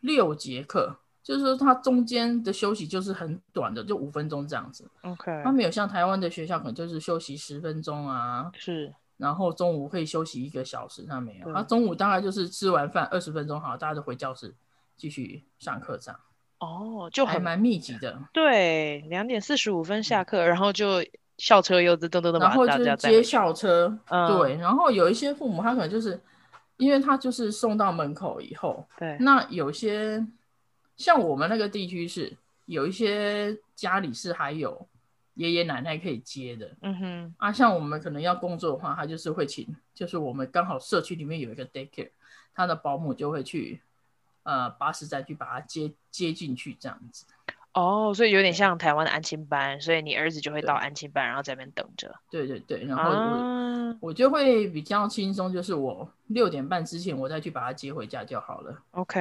[0.00, 8.92] 六节课，就是说他中间的休息就是很短的，就五分钟这样子，OK，他没有像台湾的学校可能就是休息十分钟啊，是。
[9.18, 11.52] 然后中午可以休息一个小时，他没有。
[11.52, 14.54] 他中午大概就是吃完饭二十分钟，好，大家就回教室
[14.96, 16.18] 继续上课这样。
[16.60, 18.18] 哦，就很还蛮密集的。
[18.32, 21.04] 对，两点四十五分下课，然后就
[21.36, 23.98] 校车又噔噔噔噔，然后就接校车。
[24.08, 26.20] 嗯、对，然后有一些父母他可能就是，
[26.78, 30.26] 因为他就是送到门口以后，对，那有些
[30.96, 34.86] 像我们那个地区是有一些家里是还有
[35.38, 36.70] 爷爷奶奶可以接的。
[36.82, 42.10] 嗯哼，啊，像我们可能要工作的话，他就是会请，就是我们刚好社区里面有一个 daycare，
[42.54, 43.80] 他的保姆就会去。
[44.44, 47.26] 呃，巴士站去把他接接进去，这样子。
[47.74, 52.14] 哦，所以有点像台湾的安亲班，所以你儿子就会到安亲班，然后在那边等着。
[52.30, 58.74] 对对对，然后我、啊、我就会比较轻松，就是我六点半之前我再去把他接回家就好了。
[58.92, 59.20] OK，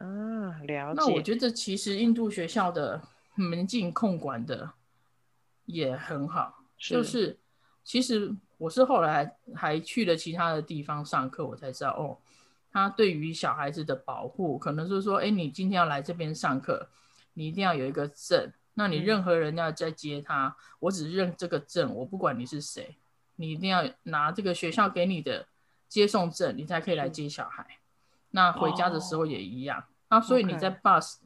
[0.00, 0.94] 嗯、啊，了解。
[0.94, 3.00] 那我觉得其实印度学校的
[3.34, 4.70] 门禁控管的
[5.66, 7.38] 也很好，是就是
[7.84, 12.18] 其实我是后来还去了其他的地方上课，我才知道哦。
[12.72, 16.88] 他对于小孩子的保护，可能是说，哎，你今天要来这边上课，
[17.34, 18.52] 你一定要有一个证。
[18.74, 22.96] 那你任何人要再接他，嗯、我只认这个证，我不管你是谁，
[23.36, 25.46] 你一定要拿这个学校给你的
[25.88, 27.66] 接送证，你才可以来接小孩。
[27.70, 27.80] 嗯、
[28.32, 29.84] 那回家的时候也一样。
[30.08, 31.16] 那、哦、所以你在 bus.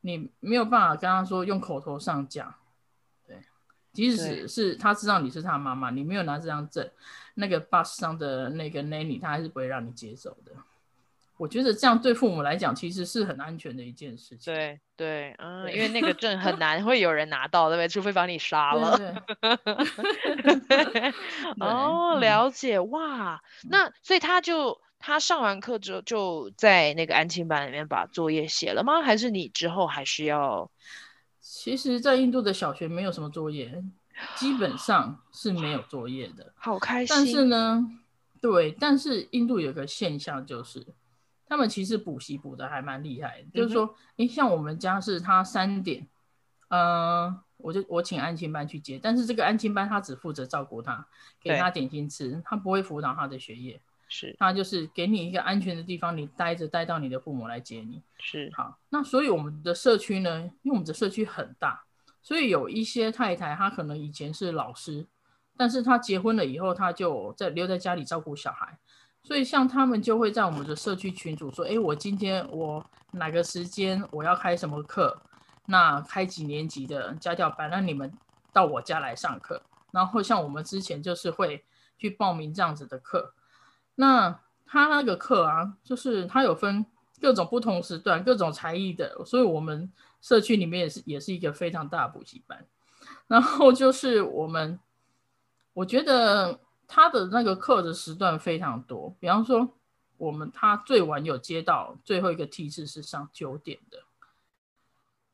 [0.00, 2.54] 你没有办法跟他说用口头上讲，对，
[3.96, 6.86] 即使是他知道你是他妈妈，你没有拿这张证，
[7.34, 10.52] 那个 bus 上的那个 nanny 他还是不会让你接走的。
[11.38, 14.52] 我觉得这样对父母来讲，其实是很安全的一件事情。
[14.52, 17.88] 对对，嗯对，因为那个证很难会有人拿到，对不对？
[17.88, 19.24] 除非把你杀了。
[21.58, 23.42] 哦，了解哇。
[23.70, 29.00] 那所以他就他上完课之后，就在那个安亲班里面把作业写了吗？
[29.02, 30.70] 还是你之后还是要？
[31.48, 33.84] 其实，在印度的小学没有什么作业，
[34.34, 36.52] 基本上是没有作业的。
[36.56, 37.14] 好开心。
[37.14, 37.86] 但是呢，
[38.40, 40.84] 对，但是印度有个现象就是。
[41.48, 46.04] 他们其实补习补的还蛮厉害的，嗯，就是说，诶，像我们家是他三点，
[46.66, 51.06] 呃，我就我请安亲班去接，但是这个安亲班他只负责照顾他，
[51.40, 61.84] 给他点心吃，他不会辅导他的学业，是，他就是给你一个安全的地方，你待着待到你的父母来接你，是，好，那所以我们的社区呢，因为我们的社区很大，
[62.22, 65.06] 所以有一些太太她可能以前是老师，
[65.56, 68.78] 但是她结婚了以后，她就在留在家里照顾小孩。
[69.22, 75.20] 所以像他们就会在我们的社区群组说，哎，我今天我哪个时间我要开什么课，
[75.66, 78.16] 那开几年级的家教班，那你们
[78.52, 79.60] 到我家来上课。
[79.90, 81.64] 然后像我们之前就是会
[81.98, 83.34] 去报名这样子的课，
[83.96, 86.86] 那他那个课啊，就是他有分
[87.20, 92.64] 各种不同时段、各种才艺的，所以我们社区里面也是也是一个非常大的补习班。
[93.28, 94.78] 然后就是我们，
[95.74, 96.60] 我觉得。
[96.88, 99.68] 他的那个课的时段非常多，比方说，
[100.18, 103.98] 我们他最晚有接到最后一个梯次是上九点的，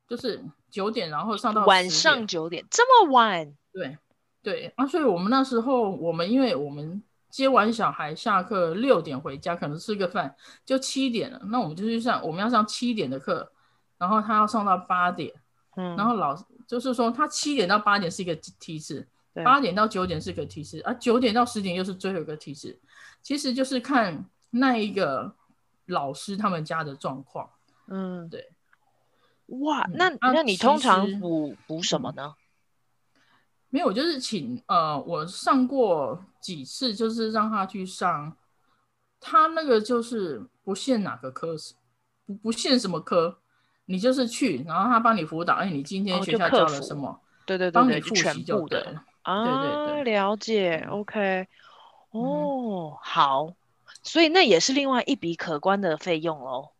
[0.09, 3.55] 就是九点，然后上到晚上九点，这么晚？
[3.71, 3.99] 对
[4.43, 13.51] 对啊，所以我们那时候，我们因为我们接完小孩下课六点回家，可能吃个饭就七点了，那我们就去上，我们要上七点的课，
[13.97, 15.33] 然后他要上到八点，
[15.77, 19.09] 嗯，然后老师就是说他七点到八点是一个梯次。
[19.43, 22.79] 八点到九点是个梯次啊，九点到十点又是最后一个梯次，
[23.23, 25.35] 其实就是看那一个
[25.87, 27.49] 老师他们家的状况。
[27.87, 28.51] 嗯，对。
[29.47, 32.35] 哇，那、嗯、那你通常补补什么呢？
[33.73, 38.37] 没有，就是请呃，我上过几次，就是让他去上，
[39.19, 41.57] 他那个就是不限哪个科，
[42.27, 43.39] 不不限什么科，
[43.87, 47.09] 你就是去，然后他帮你辅导，哎，你今天学校教了什么？
[47.09, 49.05] 哦、对对对，帮你复习就对了。
[49.23, 51.49] 啊，对对对，了解，OK，
[52.11, 53.55] 哦，好，
[54.03, 56.73] 所以那也是另外一笔可观的费用哦。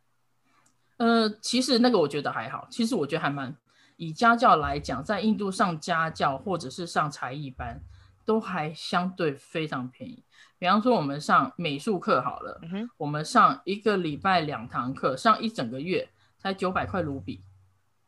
[0.97, 3.55] 呃，其实那个我觉得还好，其实我觉得还蛮，
[4.03, 7.79] 以家教来讲，在印度上家教或者是上才艺班，
[8.25, 10.23] 都还相对非常便宜。
[10.59, 17.41] 比方说我们上美术课好了，嗯，我们上一个礼拜两堂课，上一整个月才九百块卢比，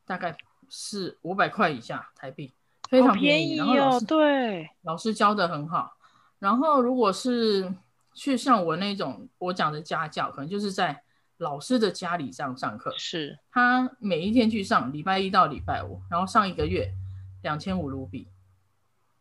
[0.05, 0.35] 大概
[0.69, 2.53] 是五百块以下台币。
[2.89, 5.97] 非常便宜，哦，然后老师对老师教的很好。
[6.39, 7.73] 然后如果是
[8.13, 11.01] 去像我那种我讲的家教，可能就是在
[11.37, 12.93] 老师的家里这样上课。
[12.97, 16.91] 是他每一天去上，礼拜一到礼拜五，然后上一个月
[17.43, 18.27] 两千五卢比，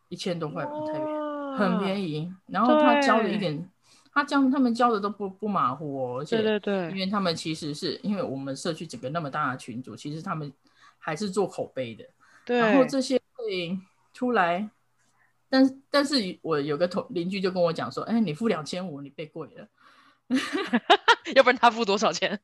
[0.09, 2.33] 一千多块台币，很便宜。
[2.47, 3.71] 然后他教的一点，
[4.13, 10.53] 他教他们教的都不不马虎哦，而且对对对，因为他们其实是因为我们社区整个那么大的群组，其实他们
[10.99, 12.05] 还是做口碑的。
[12.45, 13.21] 对，然后这些。
[13.37, 13.79] 会，
[14.15, 14.71] 出来，
[15.51, 19.69] 但但是我有个同邻居就跟我讲说，哎，你付两千五，你被贵了，
[21.35, 22.39] 要不然他付多少钱？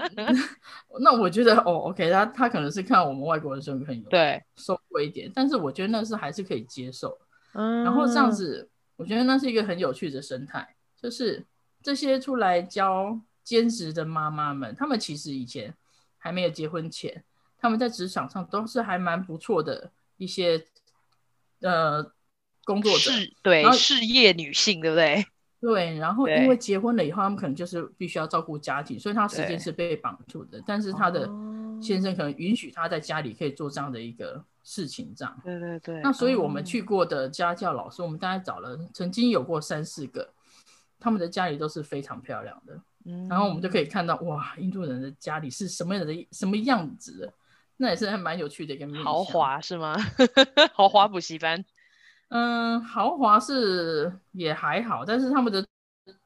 [1.00, 7.18] 那我觉得哦，OK，他他可能是看我们外国的生朋友对收贵一点，但是我觉得那是还是可以接受。
[7.52, 11.44] 嗯，然后这样子，我觉得那是一个很有趣的生态，就是
[11.82, 15.74] 这些出来教兼职的妈妈们，她们其实以前
[16.18, 17.24] 还没有结婚前，
[17.58, 20.66] 她们在职场上都是还蛮不错的一些
[21.60, 22.12] 呃
[22.64, 23.10] 工作者，
[23.42, 25.26] 对，事业女性，对不对？
[25.64, 30.62] 对，然后因为结婚了以后，他们可能就是必须要照顾家庭，所以他时间是被绑住的。
[30.66, 31.26] 但是他的
[31.80, 35.40] 先生可能允许他在家里可以做这样的一个事情，这样。
[35.42, 36.02] 对对对。
[36.02, 40.28] 那所以我们去过的家教老师，我们大概找了曾经有过三四个，
[41.00, 42.78] 他们的家里都是非常漂亮的。
[43.06, 43.26] 嗯。
[43.26, 47.32] 然后我们就可以看到，哇，印度人的家里是什么样的什么样子的？
[47.78, 49.96] 那也是还蛮有趣的一个豪华是吗？
[50.74, 51.64] 豪华补习班。
[52.36, 55.64] 嗯，豪华是也还好，但是他们的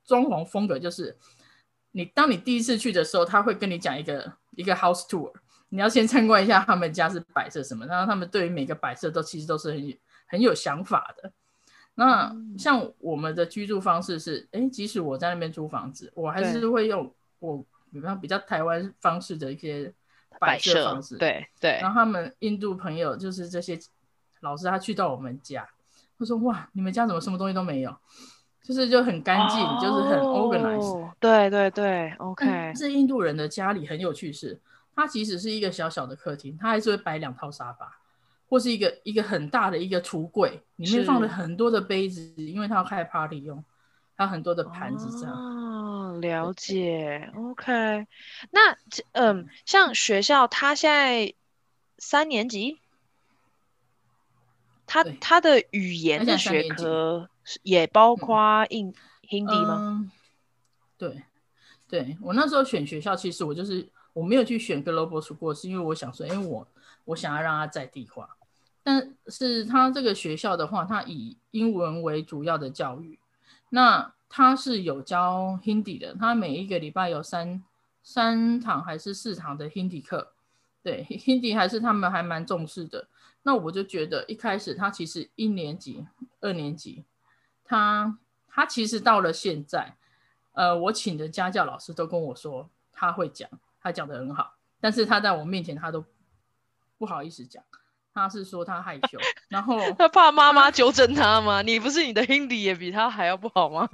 [0.06, 1.14] 装潢风格就是，
[1.90, 5.30] 你当你第一次去的时候，他会跟你讲一个一个 house tour，
[5.68, 11.30] 你要先参观一下他们家是摆设什么，然后他们对于每个摆设都其实都是很很有想法的。
[11.94, 19.92] 那像我们的居住方式是，哎，即使我在那边租房子，我还是会用我比方比较台湾方式的一些
[20.40, 21.72] 摆设方式，对对。
[21.82, 23.78] 然后他们印度朋友就是这些
[24.40, 25.68] 老师，他去到我们家。
[26.18, 27.96] 他说：“哇，你们家怎么什么东西都没有？
[28.60, 31.10] 就是就很干净，oh, 就是很 organized。
[31.18, 32.74] 对对对，OK。
[32.74, 34.60] 是印度人的家里很有趣是，是
[34.94, 37.96] 他即使是一个小小的客厅，他还是会摆两套沙发，
[38.46, 43.64] 或是一个一个很大的一个橱柜，里面放了很多的杯子，因为他要开 party 用，
[44.14, 45.34] 还有很多的盘子这样。
[45.34, 48.06] 哦、oh，了解，OK。
[48.50, 48.76] 那
[49.12, 51.32] 嗯，像学校，他现在
[51.96, 52.80] 三年级。”
[54.88, 57.28] 他他的语言的学科
[57.62, 58.92] 也包括印
[59.28, 59.78] Hindi 吗？
[59.80, 60.10] 嗯，
[60.96, 61.22] 对，
[61.86, 66.66] 对我那时候选学校，其实我就是我没有去选 Global School，是因为我想说，因为我
[67.04, 68.28] 我想要让它在地化。
[68.82, 73.18] 但是他这个学校的话，他以英文为主要的教育，
[73.68, 77.62] 那他是有教 Hindi 的，他每一个礼拜有三
[78.02, 80.32] 三堂还是四堂的 Hindi 课，
[80.82, 83.06] 对 Hindi 还是他们还蛮重视的。
[83.42, 86.06] 那我就觉得一开始他其实一年级、
[86.40, 87.04] 二年级，
[87.64, 89.96] 他他其实到了现在，
[90.52, 93.48] 呃，我请的家教老师都跟我说他会讲，
[93.80, 96.04] 他讲的很好，但是他在我面前他都
[96.98, 97.62] 不好意思讲，
[98.12, 101.62] 他是说他害羞，然后 他怕妈妈纠正他吗？
[101.62, 103.88] 你不是你的 Hindi 也比他还要不好吗？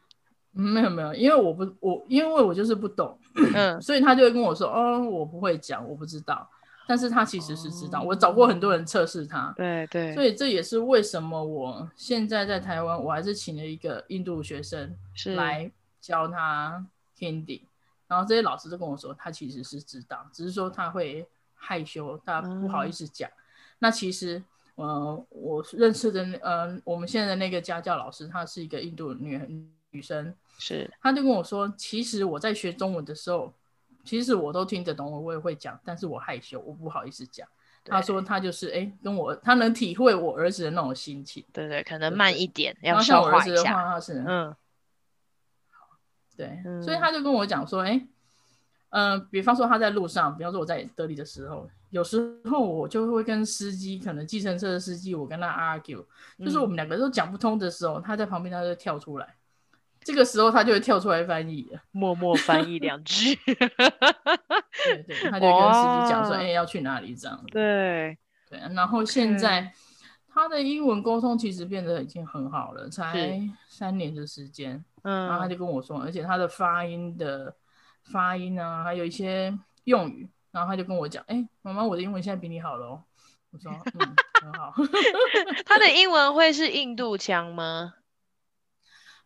[0.52, 3.16] 没有没有，因为我不我因为我就是不懂，
[3.54, 6.50] 嗯，所以他就会跟我说哦，我不会讲，我不知道。
[6.86, 14.96] 但是他其实是知道，哦、我找过很多人测试他，对对，所以这也是为什么我现在在台湾，我还是请了一个印度学生
[15.36, 16.84] 来教他
[17.16, 17.62] Hindi，
[18.08, 23.30] 然后这些老师都跟我说，他其实是知道，只是说他会害羞，他不好意思讲。
[23.30, 23.38] 嗯、
[23.78, 24.42] 那其实，
[24.74, 33.54] 呃，我认识的，呃，我们现在的那个家教老师，她是一个印度女女生，是，她就跟我说，其实我在学中文的时候。
[34.04, 37.46] 其实我都听得懂，我也会讲，但是我害羞，我不好意思讲。
[37.84, 41.42] 他说他就是哎，跟我他能体会我儿子的那种心情。
[41.52, 43.62] 对对，可能慢一点，要消化一下。
[43.64, 44.56] 然后像我儿子的话，他是嗯，
[46.36, 48.06] 对、嗯，所以他就跟我讲说，哎，
[48.90, 56.04] 嗯、呃，比方说他在路上，比方说我在德里的时候，有时候我就会跟司机，可能计程车的司机，我跟他 argue，、
[56.36, 59.36] 嗯、就是我们两个都讲不通的时候，他在旁边他就跳出来。
[60.02, 63.34] 这个时候他就会跳出来翻译，默默翻译两句。
[64.84, 67.44] 对对，他就跟司机讲说：“哎，要去哪里？”这样子。
[67.50, 68.16] 对
[68.48, 69.70] 对，然后现在
[70.32, 74.82] 他的英文沟通其实变得已经很好了，才三年的时间。
[75.02, 77.54] 嗯，然后他就跟我说，而且他的发音的
[78.04, 83.02] 发音啊，还有一些用语，然后他就跟我讲：“哎，妈妈，我的英文现在比你好了哦。”
[83.52, 84.72] 我说：“嗯，很好。
[85.66, 87.94] ”他的英文会是印度腔吗？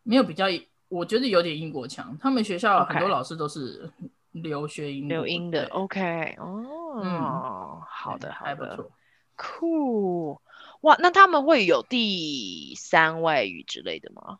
[0.05, 0.47] 没有比较，
[0.89, 2.17] 我觉得有点英国腔。
[2.21, 3.91] 他们学校很多老师都是
[4.31, 5.67] 留学英留英的。
[5.71, 8.93] OK，哦，嗯，好的，好的，还不错，
[9.35, 10.41] 酷。
[10.83, 14.39] 哇，那他们会有第三外语之类的吗？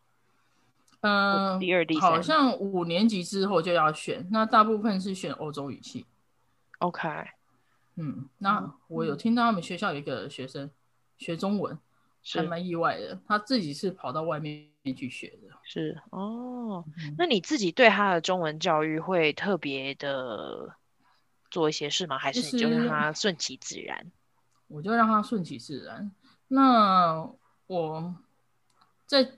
[1.01, 4.29] 嗯，第二、第三，好像五年级之后就要选。
[4.31, 6.07] 那大部分是选欧洲语系。
[6.79, 7.09] OK，
[7.97, 10.71] 嗯，那我有听到他们学校有一个学生
[11.19, 11.77] 学中文。
[12.27, 15.57] 还蛮意外的，他自己是跑到外面去学的。
[15.63, 20.77] 是哦、嗯，那你自己对他的中文教育会特别的
[21.51, 22.19] 做一些事吗？
[22.19, 24.13] 还是你就让他顺其自然？
[24.67, 26.11] 我就让他顺其自然。
[26.49, 27.31] 那
[27.67, 28.15] 我
[29.07, 29.31] 在，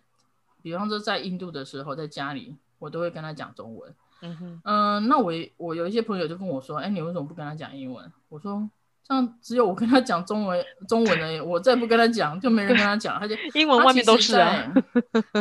[0.62, 3.94] 比方说在印度的时候，在家里，我都会跟他讲中文。
[4.22, 8.10] 嗯哼，嗯、呃，那我我有一些朋友就跟我说，哎，你为什么不跟他讲英文？
[8.28, 8.68] 我说，
[9.06, 14.72] 这样只有我跟他讲中文，中文的，我再不跟他讲，就没人跟他讲，他就 英文外面都是啊。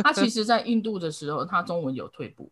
[0.04, 2.50] 他其实， 在印度的时候，他中文有退步，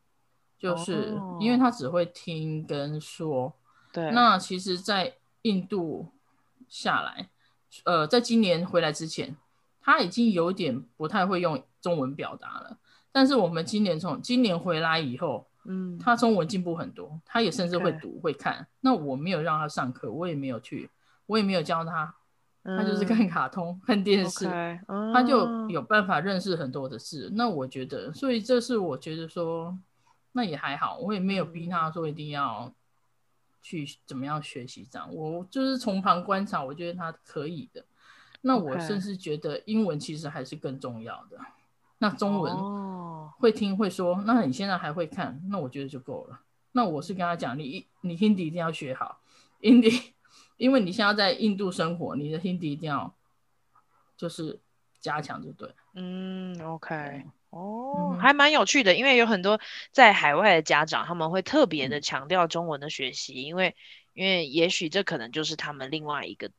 [0.59, 3.53] 就是因为他只会听跟说。
[3.93, 6.09] 对，那其实，在印度
[6.69, 7.29] 下来，
[7.85, 9.37] 呃，在今年回来之前，
[9.81, 12.79] 他已经有点不太会用中文表达了。
[13.13, 18.67] 但是我们今年从今年回来以后，嗯，他中文进步很多，他也甚至会读、会看。
[18.81, 20.91] 那我没有让他上课，我也没有去，
[21.27, 22.15] 我也没有教他，
[22.63, 25.13] 他就是看卡通、嗯、看电视，okay.
[25.13, 27.31] 他就有办法认识很多的事。
[27.35, 29.79] 那我觉得，所以这是我觉得说，
[30.33, 32.73] 那也还好，我也没有逼他说一定要
[33.63, 35.15] 去怎么样学习这样。
[35.15, 37.85] 我就是从旁观察，我觉得他可以的。
[38.43, 41.39] 那我甚至觉得英文其实还是更重要的。
[41.99, 42.55] 那中文
[43.39, 46.41] 会听会说，那你现在还会看，那我觉得就够了。
[46.73, 49.21] 那我是跟他讲，你你 Hindi 一定要学好
[49.63, 50.11] ，Hindi，
[50.57, 53.15] 因为你现在在印度生活，你的 Hindi 一定要
[54.17, 54.61] 就是
[55.01, 55.75] 加强，就对。
[55.95, 59.61] 嗯，OK，哦、嗯，还蛮有趣的，因为有很多
[59.93, 63.77] 在海外的家长，他们会特别的强调中文的学习，嗯、因为
[64.13, 66.51] 因为也许这可能就是他们另外一个。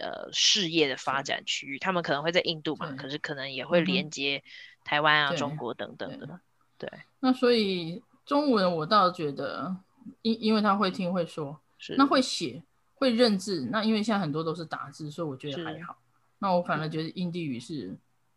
[0.00, 4.42] 呃，事业的发展区域，他们可能会在印度嘛，可是可能也会连接
[4.84, 6.40] 台湾啊、中国等等的。
[6.78, 9.76] 对，对，那所以中文我倒觉得，
[10.22, 12.62] 因因为他会听会说，是那会写
[13.02, 15.98] 会认字，那因为现在很多都是打字，所以我觉得还好。
[16.38, 17.88] 那我反而觉得印地语是，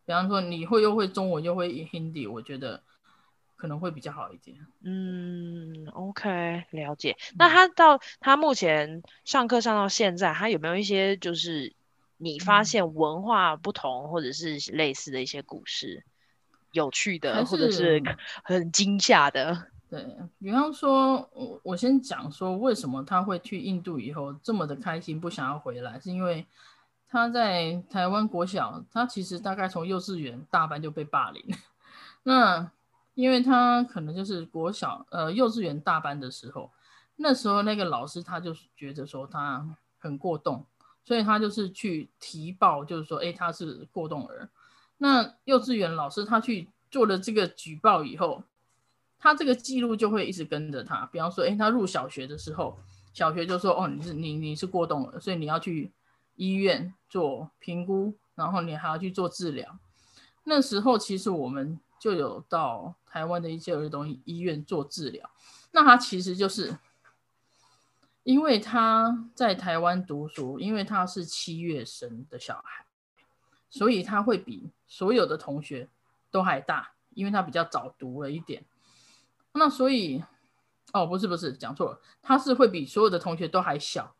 [0.05, 2.81] 比方说你会又会中文又会 Hindi，我觉得。
[3.57, 4.57] 可能会比较好一点。
[4.83, 7.15] 嗯，OK，了解。
[7.37, 11.73] 那他到他目前上课上到现在，他有没有一些就是
[12.17, 16.03] 你发现文化不同或者是类似的一些故事，
[16.71, 18.03] 有趣的或者是
[18.43, 19.67] 很惊吓的？
[19.95, 26.45] 对，比方说，我我先讲说为什么他会去印度以后这么的开心，不想要回来，是因为
[27.07, 31.43] 他在台湾国小，他其实大概从幼稚园大班就被霸凌，
[32.23, 32.71] 那。
[33.15, 36.69] 因为他可能就是国小呃幼稚园大班的时候，
[37.15, 39.65] 那时候那个老师他就觉得说他
[39.97, 40.65] 很过动，
[41.05, 44.49] 所以他就是去提报，就是说，哎，他是过动儿。
[44.97, 48.43] 那幼稚园老师他去做了这个举报以后，
[49.25, 51.05] 他这个记录就会一直跟着他。
[51.11, 52.77] 比方说，哎，他入小学的时候，
[53.11, 55.91] 小学就说，哦，你是你你是过动了，所以你要去
[56.35, 59.79] 医院做评估，然后你还要去做治疗。
[60.43, 61.79] 那时候其实我们。
[61.97, 65.27] 就有到台湾的一些儿童医院做治疗，
[65.71, 66.77] 那他其实就是
[68.21, 72.85] 因为他在台湾读书，因为他是七月生的小孩，
[73.71, 75.89] 所以他会比所有的同学
[76.29, 78.63] 都还大，因为他比较早读了一点。
[79.55, 80.23] 那所以，
[80.93, 84.13] 哦，不是不是，讲错了，他是会比所有的同学都还小，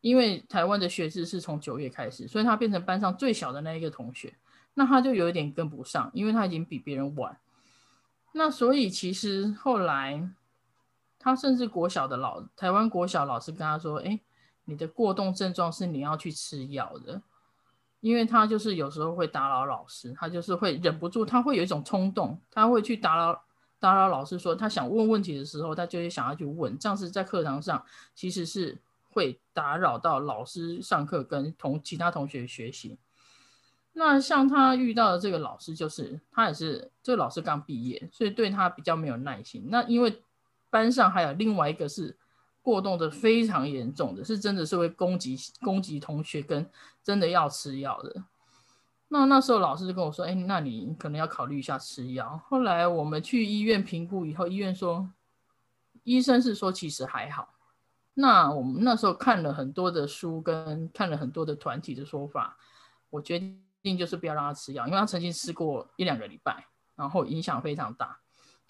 [0.00, 4.34] 因为台湾的学制是从九月开始，所以他变成班上最小的那一个同学。
[4.74, 7.38] 那他就有一点跟不上，因为他已经比别人晚。
[8.32, 10.26] 那所以其实后来，
[11.18, 14.18] 他甚至国小的老台湾国小老师跟他说：“哎，
[14.64, 17.20] 你的过动症状是你要去吃药的，
[18.00, 23.44] 因为他就是有时候会打扰老师，他就是会忍不住，他会有一种冲动，他会去打扰
[23.82, 28.78] 打扰老师，说他想问问题的时候，他就会想要去问，这样子在课堂上其实是
[29.10, 32.96] 会打扰到老师上课跟同其他同学学习。”
[33.94, 39.66] 那像他遇到的这个老师，就是他也是这个老师刚毕业，所以对他比较没有耐心。
[39.68, 40.22] 那因为
[40.70, 42.16] 班上还有另外一个是
[42.62, 46.64] 过动的非常严重的，是真的是会攻击攻击同学，跟
[47.02, 48.22] 真的要吃药的。
[49.12, 55.06] 那那时候老师就跟我说：“哎，那你可能要考虑一下吃药。”后来我们去医院评估以后，医院说，
[56.04, 57.54] 医生是说其实还好。
[58.14, 62.56] 那我们那时候看了很多的书，跟看了很多的团体的说法，
[63.10, 63.38] 我决。
[63.84, 68.16] 定就是不要让他吃药，因为他曾经吃过一两个礼拜，然后影响非常大，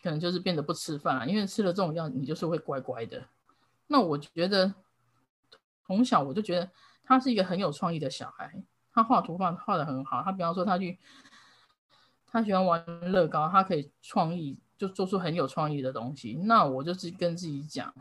[0.02, 1.28] 可能就是变得不吃饭了。
[1.28, 3.22] 因为吃了这种药，你就是会乖乖的。
[3.88, 4.72] 那我觉得
[5.86, 6.70] 从小我就觉得
[7.04, 10.22] 他是一个很有创意的小孩，他画图画画得很好。
[10.22, 10.98] 他比方说他去，
[12.26, 16.34] 他喜欢玩乐高，他可以创意就做出很有创意的东西。
[16.44, 17.94] 那我就是跟自己讲，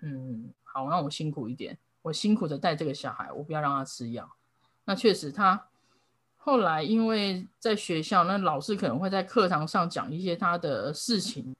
[0.00, 4.30] 嗯，好，那我辛苦一点，我辛苦的带这个小孩，我不要让他吃药。
[4.84, 5.66] 那确实他。
[6.46, 11.56] 后来，因为在学校，那老师可能会在课堂上讲一些他的事情，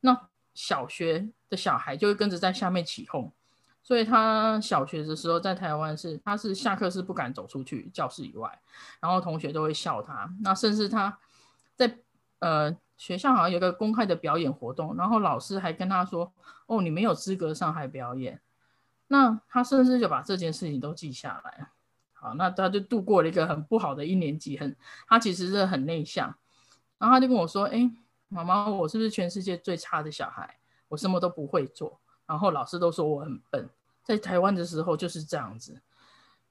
[0.00, 3.32] 那小学的小孩就会跟着在下面起哄，
[3.86, 8.60] 所以他小学的时候在台湾是，他是下课是不敢走出去教室以外，
[8.98, 11.16] 然后同学都会笑他，那甚至他
[11.76, 11.96] 在
[12.40, 16.32] 呃学校好像有个公开的表演活动，然后老师还跟他说
[16.66, 18.40] ：“哦，你没有资格上台表演。”
[19.06, 21.68] 那他甚至就把这件事情都记下来。
[22.12, 24.74] 好，那他就度过了一个很不好的一年级，很
[25.06, 26.34] 他其实是很内向。
[26.98, 27.88] 然后他就跟我说：“哎，
[28.26, 30.58] 妈妈，我是不是全世界最差的小孩？
[30.88, 33.68] 我什么都不会做，然后老师都说我很笨。
[34.04, 35.80] 在台湾的时候就是这样子。”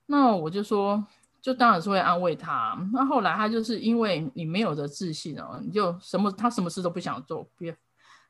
[0.08, 1.04] 那我就说，
[1.42, 2.78] 就当然是会安慰他。
[2.94, 7.48] 那后来他就是因为你没有的自信哦，你就什么他什么事都不想做。
[7.58, 7.74] 比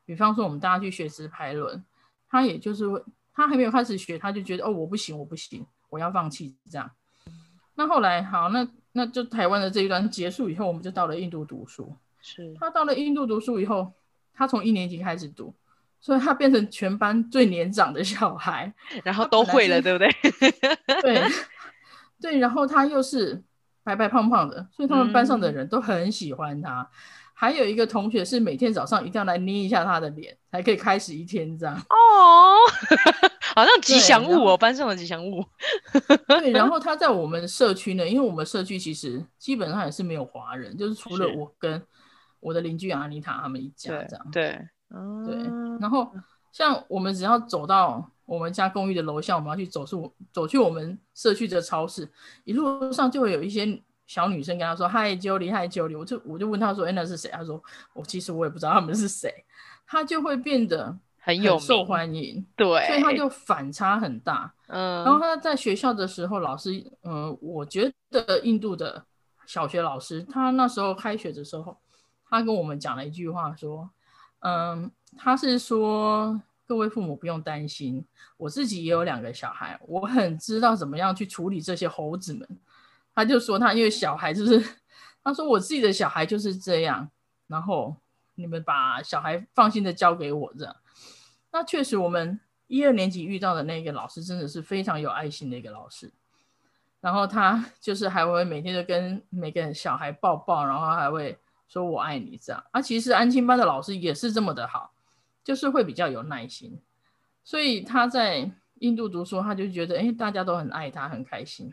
[0.06, 1.84] 比方说，我们大家去学直排轮，
[2.30, 6.90] 他也就是会，他还没有开始学，他就觉得哦，我不行，我不行，我要放弃这样。
[7.74, 11.94] 那后来好，那那就台湾的这一段结束以后，我们就到了印度读书。
[12.22, 13.92] 是他到了印度读书以后，
[14.34, 15.54] 他从一年级开始读，
[16.06, 18.72] 所以他变成全班最年长的小孩，
[19.04, 20.10] 然后都会了，对不对？
[21.02, 21.24] 对。
[22.22, 23.44] 对，然后他又是
[23.84, 26.82] 白白胖胖的，所以他们班上的人都很喜欢他。
[26.82, 26.88] 嗯、
[27.34, 31.76] 还有一个同学是每天早上一定要来捏一下他的脸，才可以开始一天这样。
[31.76, 32.56] 哦，
[33.56, 35.44] 好像吉祥物哦，班上的吉祥物。
[36.28, 41.82] 对，然后他在我们社区呢，因为我们社区其实基本上也是没有华人，就是除了我跟
[42.40, 44.28] 我的邻居阿妮塔他们一家这样。
[44.32, 45.36] 对，对，嗯、对。
[45.80, 46.12] 然后
[46.52, 48.10] 像我们只要走到。
[48.28, 52.10] 我们家公寓的楼下，我们要去走出走去我们社区的超市，
[52.44, 57.62] 一路上就会有一些小女生跟他说：“嗨，Julie，嗨，Julie。”我就我就问他说：“哎，那是谁？”他说
[57.94, 59.32] ：“我其实我也不知道他们是谁。”
[59.86, 64.52] 他就会变得很有受欢迎，对，所以他就反差很大。
[64.70, 66.72] 嗯，然后他在学校的时候，老师，
[67.04, 69.06] 嗯、呃，我觉得印度的
[69.46, 71.78] 小学老师，他那时候开学的时候，
[72.28, 73.88] 他跟我们讲了一句话，说
[74.46, 78.04] ：“嗯，他是说。”各位父母不用担心，
[78.38, 82.58] 我自己也有两个小孩，我很知道怎么样去处理这些猴子们。
[83.14, 84.60] 他就说他因为小孩就是，
[85.24, 87.08] 他说我自己的小孩就是这样，
[87.46, 87.96] 然后
[88.34, 90.76] 你们把小孩放心的交给我这样。
[91.52, 96.12] 那确实，我们一二年级遇到的那个老师真的是非常有爱心的一个老师，
[97.00, 101.38] 然后他就是还会每天都跟每个小孩抱抱，然后还会
[101.68, 102.64] 说我爱你这样。
[102.72, 104.92] 啊，其实安亲班的老师也是这么的好。
[105.46, 106.82] 就是会比较有耐心，
[107.44, 108.50] 所以他在
[108.80, 111.72] 印度读书，他就觉得哎，大家都很爱他，很开心。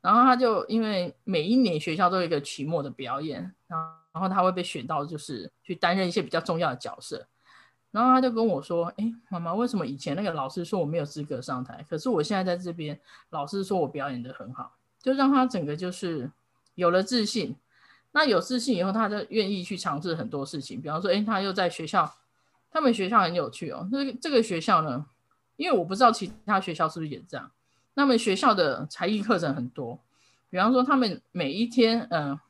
[0.00, 3.78] 然后他就因为每一年学校都有一个期末的表演，然
[4.14, 7.26] 后他会被选到，就是去担任一些比较重要的角色。
[7.90, 12.98] 然后他就跟我说：“哎，妈妈，为什么以前那个老师说我没有资格上台，可是我现在在这边，
[13.28, 14.72] 老师说我表演得很好，
[15.02, 16.30] 就让他整个就是
[16.74, 17.54] 有了自信。
[18.14, 22.10] 那有自信以后，他就愿意去尝试很多事情，比方说，哎，他又在学校。”
[22.76, 25.06] 他们学校很有趣哦，那这个学校呢，
[25.54, 27.48] 因为我不知道其他学校是不是也这样。
[27.94, 30.00] 那么学校的才艺课程很多，
[30.50, 32.40] 比方说他们每一天，嗯、呃，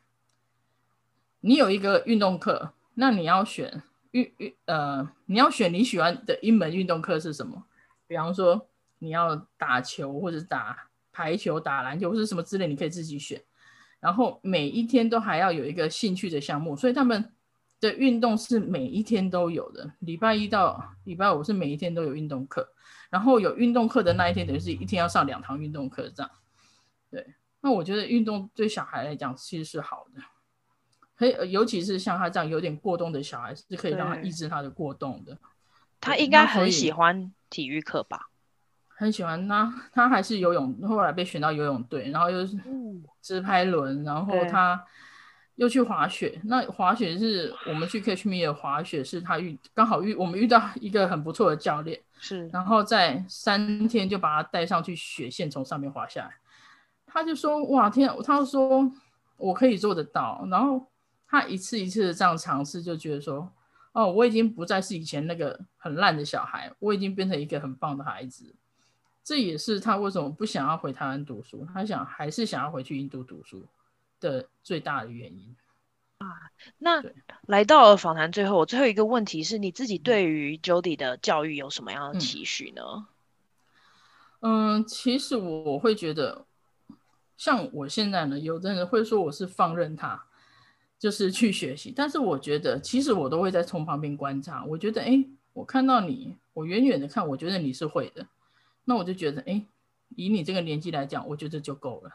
[1.41, 7.63] 你有一个运动课，那你要选运运呃，你要选你喜欢的一门运动课是什么？
[8.07, 8.67] 比方说
[9.01, 13.43] 你要打球或者打排球、打篮球或者什么之类，你可以自己选。
[14.05, 17.33] 然后每一天都还要有一个兴趣的项目，所以他们。
[17.81, 22.67] 的运动是每一天都有的，礼拜一到礼拜五是每一天都有运动课，
[23.11, 26.33] 然后有运动课的那一天，等于是一天要上两堂运动课这样。
[27.11, 30.23] 对，那我觉得运动对小孩来讲其实是好的，
[31.15, 35.37] 可以，尤其是像他这样有点过动的小孩，是可以让他抑制他的过动的。
[36.01, 38.31] 他应该很喜欢体育课吧？
[38.97, 42.57] 很喜欢，他 他还是游泳，后来被选到游泳队，然后又是
[43.21, 44.85] 直拍轮，然后他。
[45.57, 56.35] 又去滑雪，那滑雪是我们去 Catch Me 的滑雪，是他遇刚好遇我们遇到 一个很不错的教练，是，然后在三天就把他带上去雪线，从上面滑下来。
[57.07, 58.91] 他就说：“哇天！”他就说
[59.39, 60.85] ：“我可以做得到。”然后
[61.29, 63.49] 他一次一次的这样尝试，就觉得说
[63.95, 68.53] ：“哦，我已经不再是以前那个很烂的小孩，我已经变成一个很棒的孩子。”
[69.25, 73.67] 这也是他为什么不想要回台湾读书，他想还是想要回去印度读书。
[74.21, 75.55] 的最大的原因
[76.17, 76.27] 啊，
[76.79, 77.05] 那
[77.43, 83.07] 来到了访谈最后，我最后一个问题是，你自己对于 Jody 的教育有什么样的期许呢？
[84.41, 86.47] 嗯，嗯，其实我会觉得，
[87.37, 90.25] 像我现在呢，有的人会说我是放任他，
[90.99, 94.65] 就是去学习，但是我觉得，其实我都会在从旁边观察。
[94.65, 95.23] 我觉得，哎，
[95.53, 98.27] 我看到你，我远远的看，我觉得你是会的，
[98.85, 99.65] 那我就觉得，哎，
[100.17, 102.11] 以你这个年纪来讲，我觉得就够了。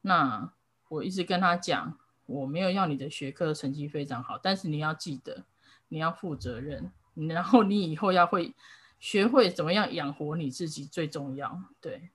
[0.00, 0.52] 那。
[0.90, 5.44] 我一直跟他讲，我没有要你的学科成绩非常好，但是你要记得，
[5.88, 6.90] 你要负责任，
[7.28, 8.54] 然后你以后要会
[8.98, 11.60] 学会怎么样养活你自己最重要。
[11.78, 12.08] 对，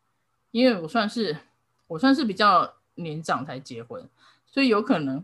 [0.50, 1.38] 因为我算是
[1.86, 4.10] 我算是比较年长才结婚，
[4.48, 5.24] 所以有可能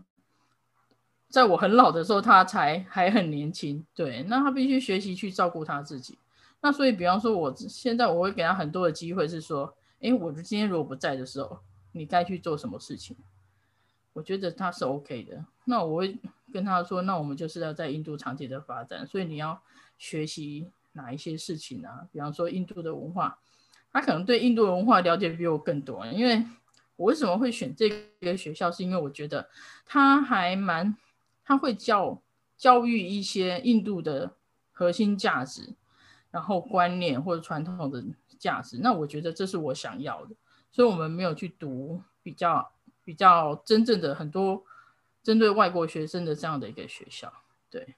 [1.28, 6.16] 在我很老的时候，他才还很年轻，对，那他必须学习去照顾他自己。
[6.60, 11.60] 那所以，比方说，我现在我会给他很多的机会，是说，诶，我今天如果不在的时候，
[11.92, 13.16] 你该去做什么事情？
[14.12, 15.44] 我觉得他是 OK 的。
[15.64, 16.18] 那我会
[16.52, 19.60] 跟他说，那我们就是要在印度长期的发展，所以你要
[19.98, 22.06] 学习哪一些事情啊？
[22.12, 23.38] 比方说印度的文化，
[23.92, 26.44] 他可能对印度的文化了解比我更多，因为
[26.96, 27.88] 我为什么会选这
[28.20, 29.48] 个学校，是因为我觉得
[29.84, 30.96] 他还蛮。
[31.42, 32.22] 他会教
[32.56, 34.36] 教育一些印度的
[34.70, 35.74] 核心价值，
[36.30, 38.04] 然后观念或者传统的
[38.38, 38.78] 价值。
[38.82, 40.34] 那我觉得这是我想要的，
[40.70, 42.72] 所以我们没有去读比较
[43.04, 44.64] 比较真正的很多
[45.22, 47.32] 针对外国学生的这样的一个学校。
[47.70, 47.94] 对，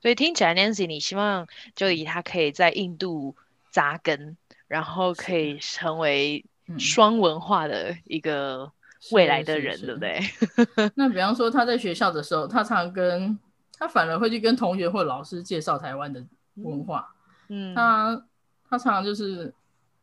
[0.00, 3.36] 所以听起来，Nancy，你希望就以他可以在印度
[3.70, 6.44] 扎根，然后可以成为
[6.78, 8.72] 双文化的一个。
[9.12, 10.20] 未来的人，对不对？
[10.94, 13.38] 那比方说他在学校的时候，他常跟
[13.78, 16.22] 他反而会去跟同学或老师介绍台湾的
[16.56, 17.14] 文化。
[17.48, 18.24] 嗯，他
[18.68, 19.52] 他常常就是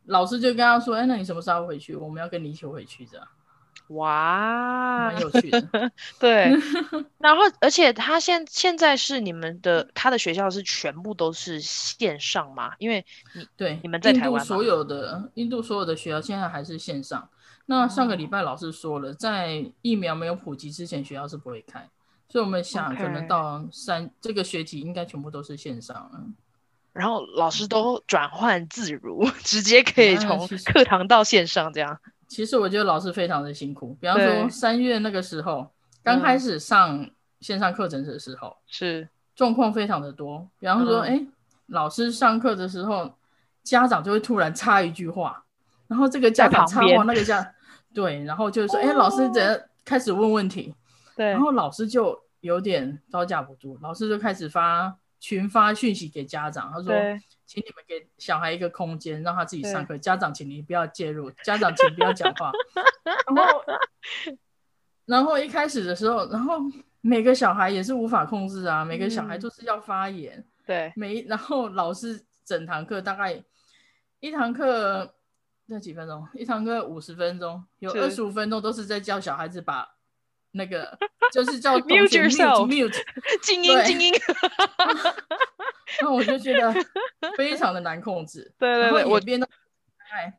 [0.05, 1.95] 老师就跟他说：“哎，那你什么时候回去？
[1.95, 3.27] 我们要跟你一起回去。”这样。
[3.89, 5.61] 哇，蛮有趣的。
[6.19, 6.53] 对。
[7.19, 12.73] 然后，而且他现现在是你们的他的学校是全部都是线上嘛？
[12.79, 17.29] 因为你对你们在台湾，所有的印度所有的学校现在还是线上。
[17.67, 21.89] 那上个礼拜老师说了，在疫苗没有普及之前，学校是不会开，
[22.29, 26.21] 所以我们想可能到三.这个学期应该全部都是线上了。
[26.93, 31.99] 然后老师都转换自如，嗯、 直接可以从课堂到线上这样。
[32.27, 35.71] 其实我觉得老师非常的辛苦，比方说三月那个时候
[36.03, 37.09] 刚开始上
[37.39, 40.47] 线上课程的时候，是状况非常的多。
[40.59, 41.31] 比方说，哎、嗯，
[41.67, 43.13] 老师上课的时候，
[43.63, 45.43] 家长就会突然插一句话，
[45.87, 47.53] 然后这个家长插话，那个家。
[47.93, 50.75] 对，然后就是说，哎、哦，老师怎样开始问问题？
[51.17, 56.93] 对，然后老师就有点招架不住，老师就开始发群发讯息给家长，他说，
[57.45, 59.97] 请你们给小孩一个空间，让他自己上课。
[59.97, 62.51] 家长，请您不要介入，家长请不要讲话。
[63.03, 63.63] 然后，
[65.05, 66.59] 然后一开始的时候，然后
[67.01, 70.45] 每个小孩也是无法控制啊，每个小孩都是要发言。
[70.65, 73.43] 对、嗯，每然后老师整堂课大概
[74.19, 75.13] 一堂课。
[75.69, 79.85] 那几分钟，一堂课五十分钟，有二十五分钟都是在教小孩子把
[80.57, 80.97] 那个，
[81.31, 83.01] 就是叫同学 mute mute
[83.41, 84.13] 静音静音。
[86.01, 86.73] 那我就觉得
[87.37, 88.53] 非常的难控制。
[88.59, 89.47] 对对对，我边都
[90.11, 90.33] 哎，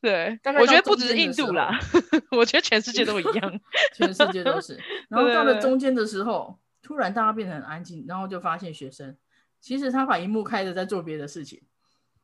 [0.00, 1.78] 对，我觉得不只是印度啦，
[2.32, 3.60] 我觉得全世界都一样，
[3.94, 4.78] 全世界都是。
[5.08, 9.16] 然后到了中间的时候，突然大家变得很安静，然后就发现学生
[9.60, 11.62] 其实他把荧幕开着在做别的事情。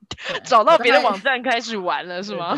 [0.45, 2.57] 找到别的网站开始玩了 是吗？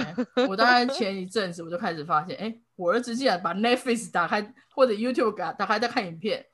[0.49, 6.45] 我大概前一阵子我就开始发现，哎、欸，我儿子竟然把 Netflix 打开或者 YouTube 打打开在看影片，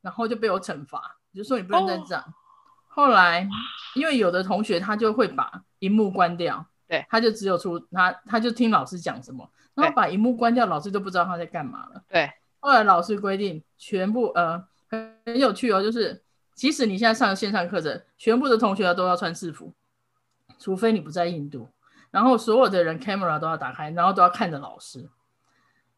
[0.00, 2.22] 然后就被我惩罚，就说你不能再这样。
[2.22, 2.34] Oh.
[2.92, 3.48] 后来
[3.94, 12.02] 因为有的同学他就会把荧幕关掉，对，他就只有出他他就听老师讲什么，然后把荧幕关掉，老师都不知道他在干嘛了。
[12.08, 16.20] 对，后来老师规定全部呃很有趣哦，就是
[16.54, 19.72] 即使你现在上线上课程，全部的同学都要穿制服。
[20.60, 21.66] 除非你不在印度，
[22.12, 25.08] 然后所有的人 camera 都要打开，然后都要看着老师。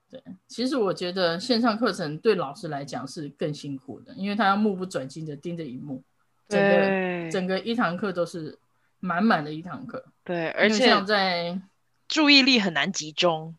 [0.08, 6.02] 对，其实我觉得线上课程对老师来讲是更辛苦的，因为他要目不转睛的盯着荧幕，
[6.48, 8.58] 整个整个一堂课都是
[9.00, 10.04] 满满的一堂课。
[10.22, 11.60] 对，而且像在
[12.06, 13.56] 注意力很难集中，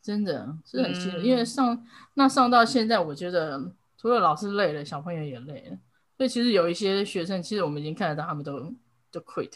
[0.00, 1.18] 真的是很辛苦。
[1.18, 1.84] 嗯、因为上
[2.14, 3.60] 那上到现在，我觉得
[3.98, 5.76] 除了老师累了，小朋友也累了。
[6.16, 8.72] 所以其实有一些学生，其实我们已经看得到，他们都
[9.10, 9.50] 都 quit。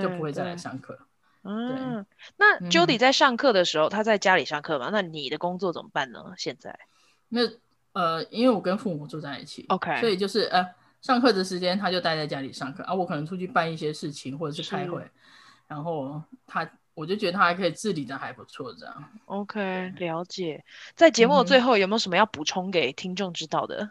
[0.00, 0.98] 就不会再来上课。
[1.44, 4.90] 嗯，那 Jody 在上课的时候，嗯，他在家里上课嘛？
[4.92, 6.34] 那你的工作怎么办呢？
[6.36, 6.78] 现在？
[7.30, 7.40] 那
[7.94, 10.64] 呃，因为我跟父母住在一起，OK，所以就是呃，
[11.00, 12.94] 上课的时间他就待在家里上课啊。
[12.94, 15.04] 我可能出去办一些事情或者是开会，
[15.66, 19.10] 然后他我就觉得他还可以自理的还不错，这样。
[19.24, 20.64] OK，了解。
[20.94, 23.90] 在节目的最后，有没有什么要补充给听众知道的？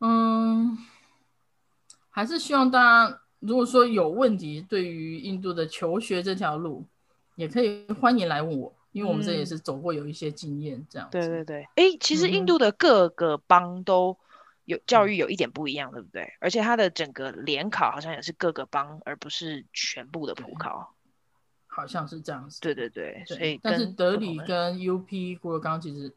[0.00, 0.76] 嗯，
[2.10, 3.20] 还是希望大家。
[3.40, 6.86] 如果说有问题，对于印度的求学这条路，
[7.36, 11.10] 也可以欢迎来问我，因为我们这也是走过有一些经验，这样、嗯。
[11.10, 14.16] 对对对，哎，其实印度的各个邦都
[14.66, 16.32] 有教育有一点不一样，嗯、对不对？
[16.38, 20.94] 而且它的整个联考好像也是各个邦，而不是全部的普考，
[21.66, 22.60] 好像是这样子。
[22.60, 26.14] 对对对，对，所以但是德里跟 UP 郭刚其实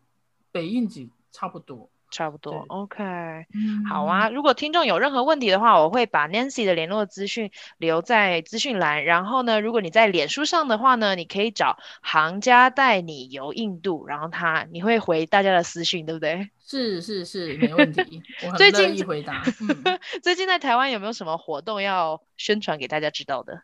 [0.51, 1.89] 北印几差不多。
[2.13, 4.29] 差不多，OK，嗯，好啊。
[4.29, 7.49] 如果听众有任何问题的话，我会把 Nancy 的联络资讯
[7.79, 9.03] 留在资讯栏。
[9.03, 16.51] 然后呢，如果你在脸书上的话呢，你可以找行家带你游印度，然后他你会回大家的私讯，对不对？
[16.63, 19.41] 是是是，没问题，我 很乐意回答。
[19.41, 23.63] 最近，嗯、 最近在台湾有没有什么活动要宣传给大家知道的？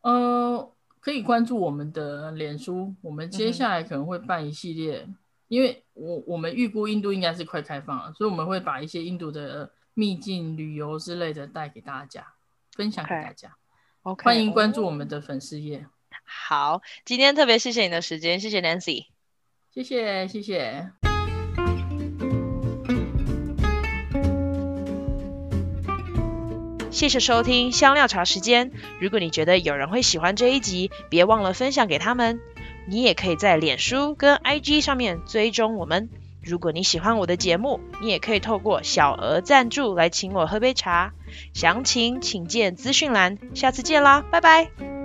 [0.00, 5.04] 呃，可以关注我们的脸书，我们接下来可能会办一系列。
[5.06, 5.16] 嗯
[5.48, 12.26] 因为我我们预估印度应该是快开放了，所以我们会把一些印度的秘境旅游之类的带给大家，
[12.72, 13.56] 分享给大家。
[14.02, 15.86] OK，欢迎关注我们的粉丝页。
[16.22, 19.06] 好，今天特别谢谢你的时间，谢谢 Nancy，
[19.72, 20.90] 谢谢谢谢。
[26.90, 28.72] 谢谢收听香料茶时间。
[29.00, 32.40] 如果你觉得有人会喜欢这一集，别忘了分享给他们。
[32.88, 36.08] 你也可以在脸书跟 IG 上面追踪我们。
[36.42, 41.12] 如果你喜欢我的节目，你也可以透过小额赞助来请我喝杯茶。
[41.52, 43.38] 详情请见资讯栏。
[43.54, 44.97] 下次见啦，拜拜。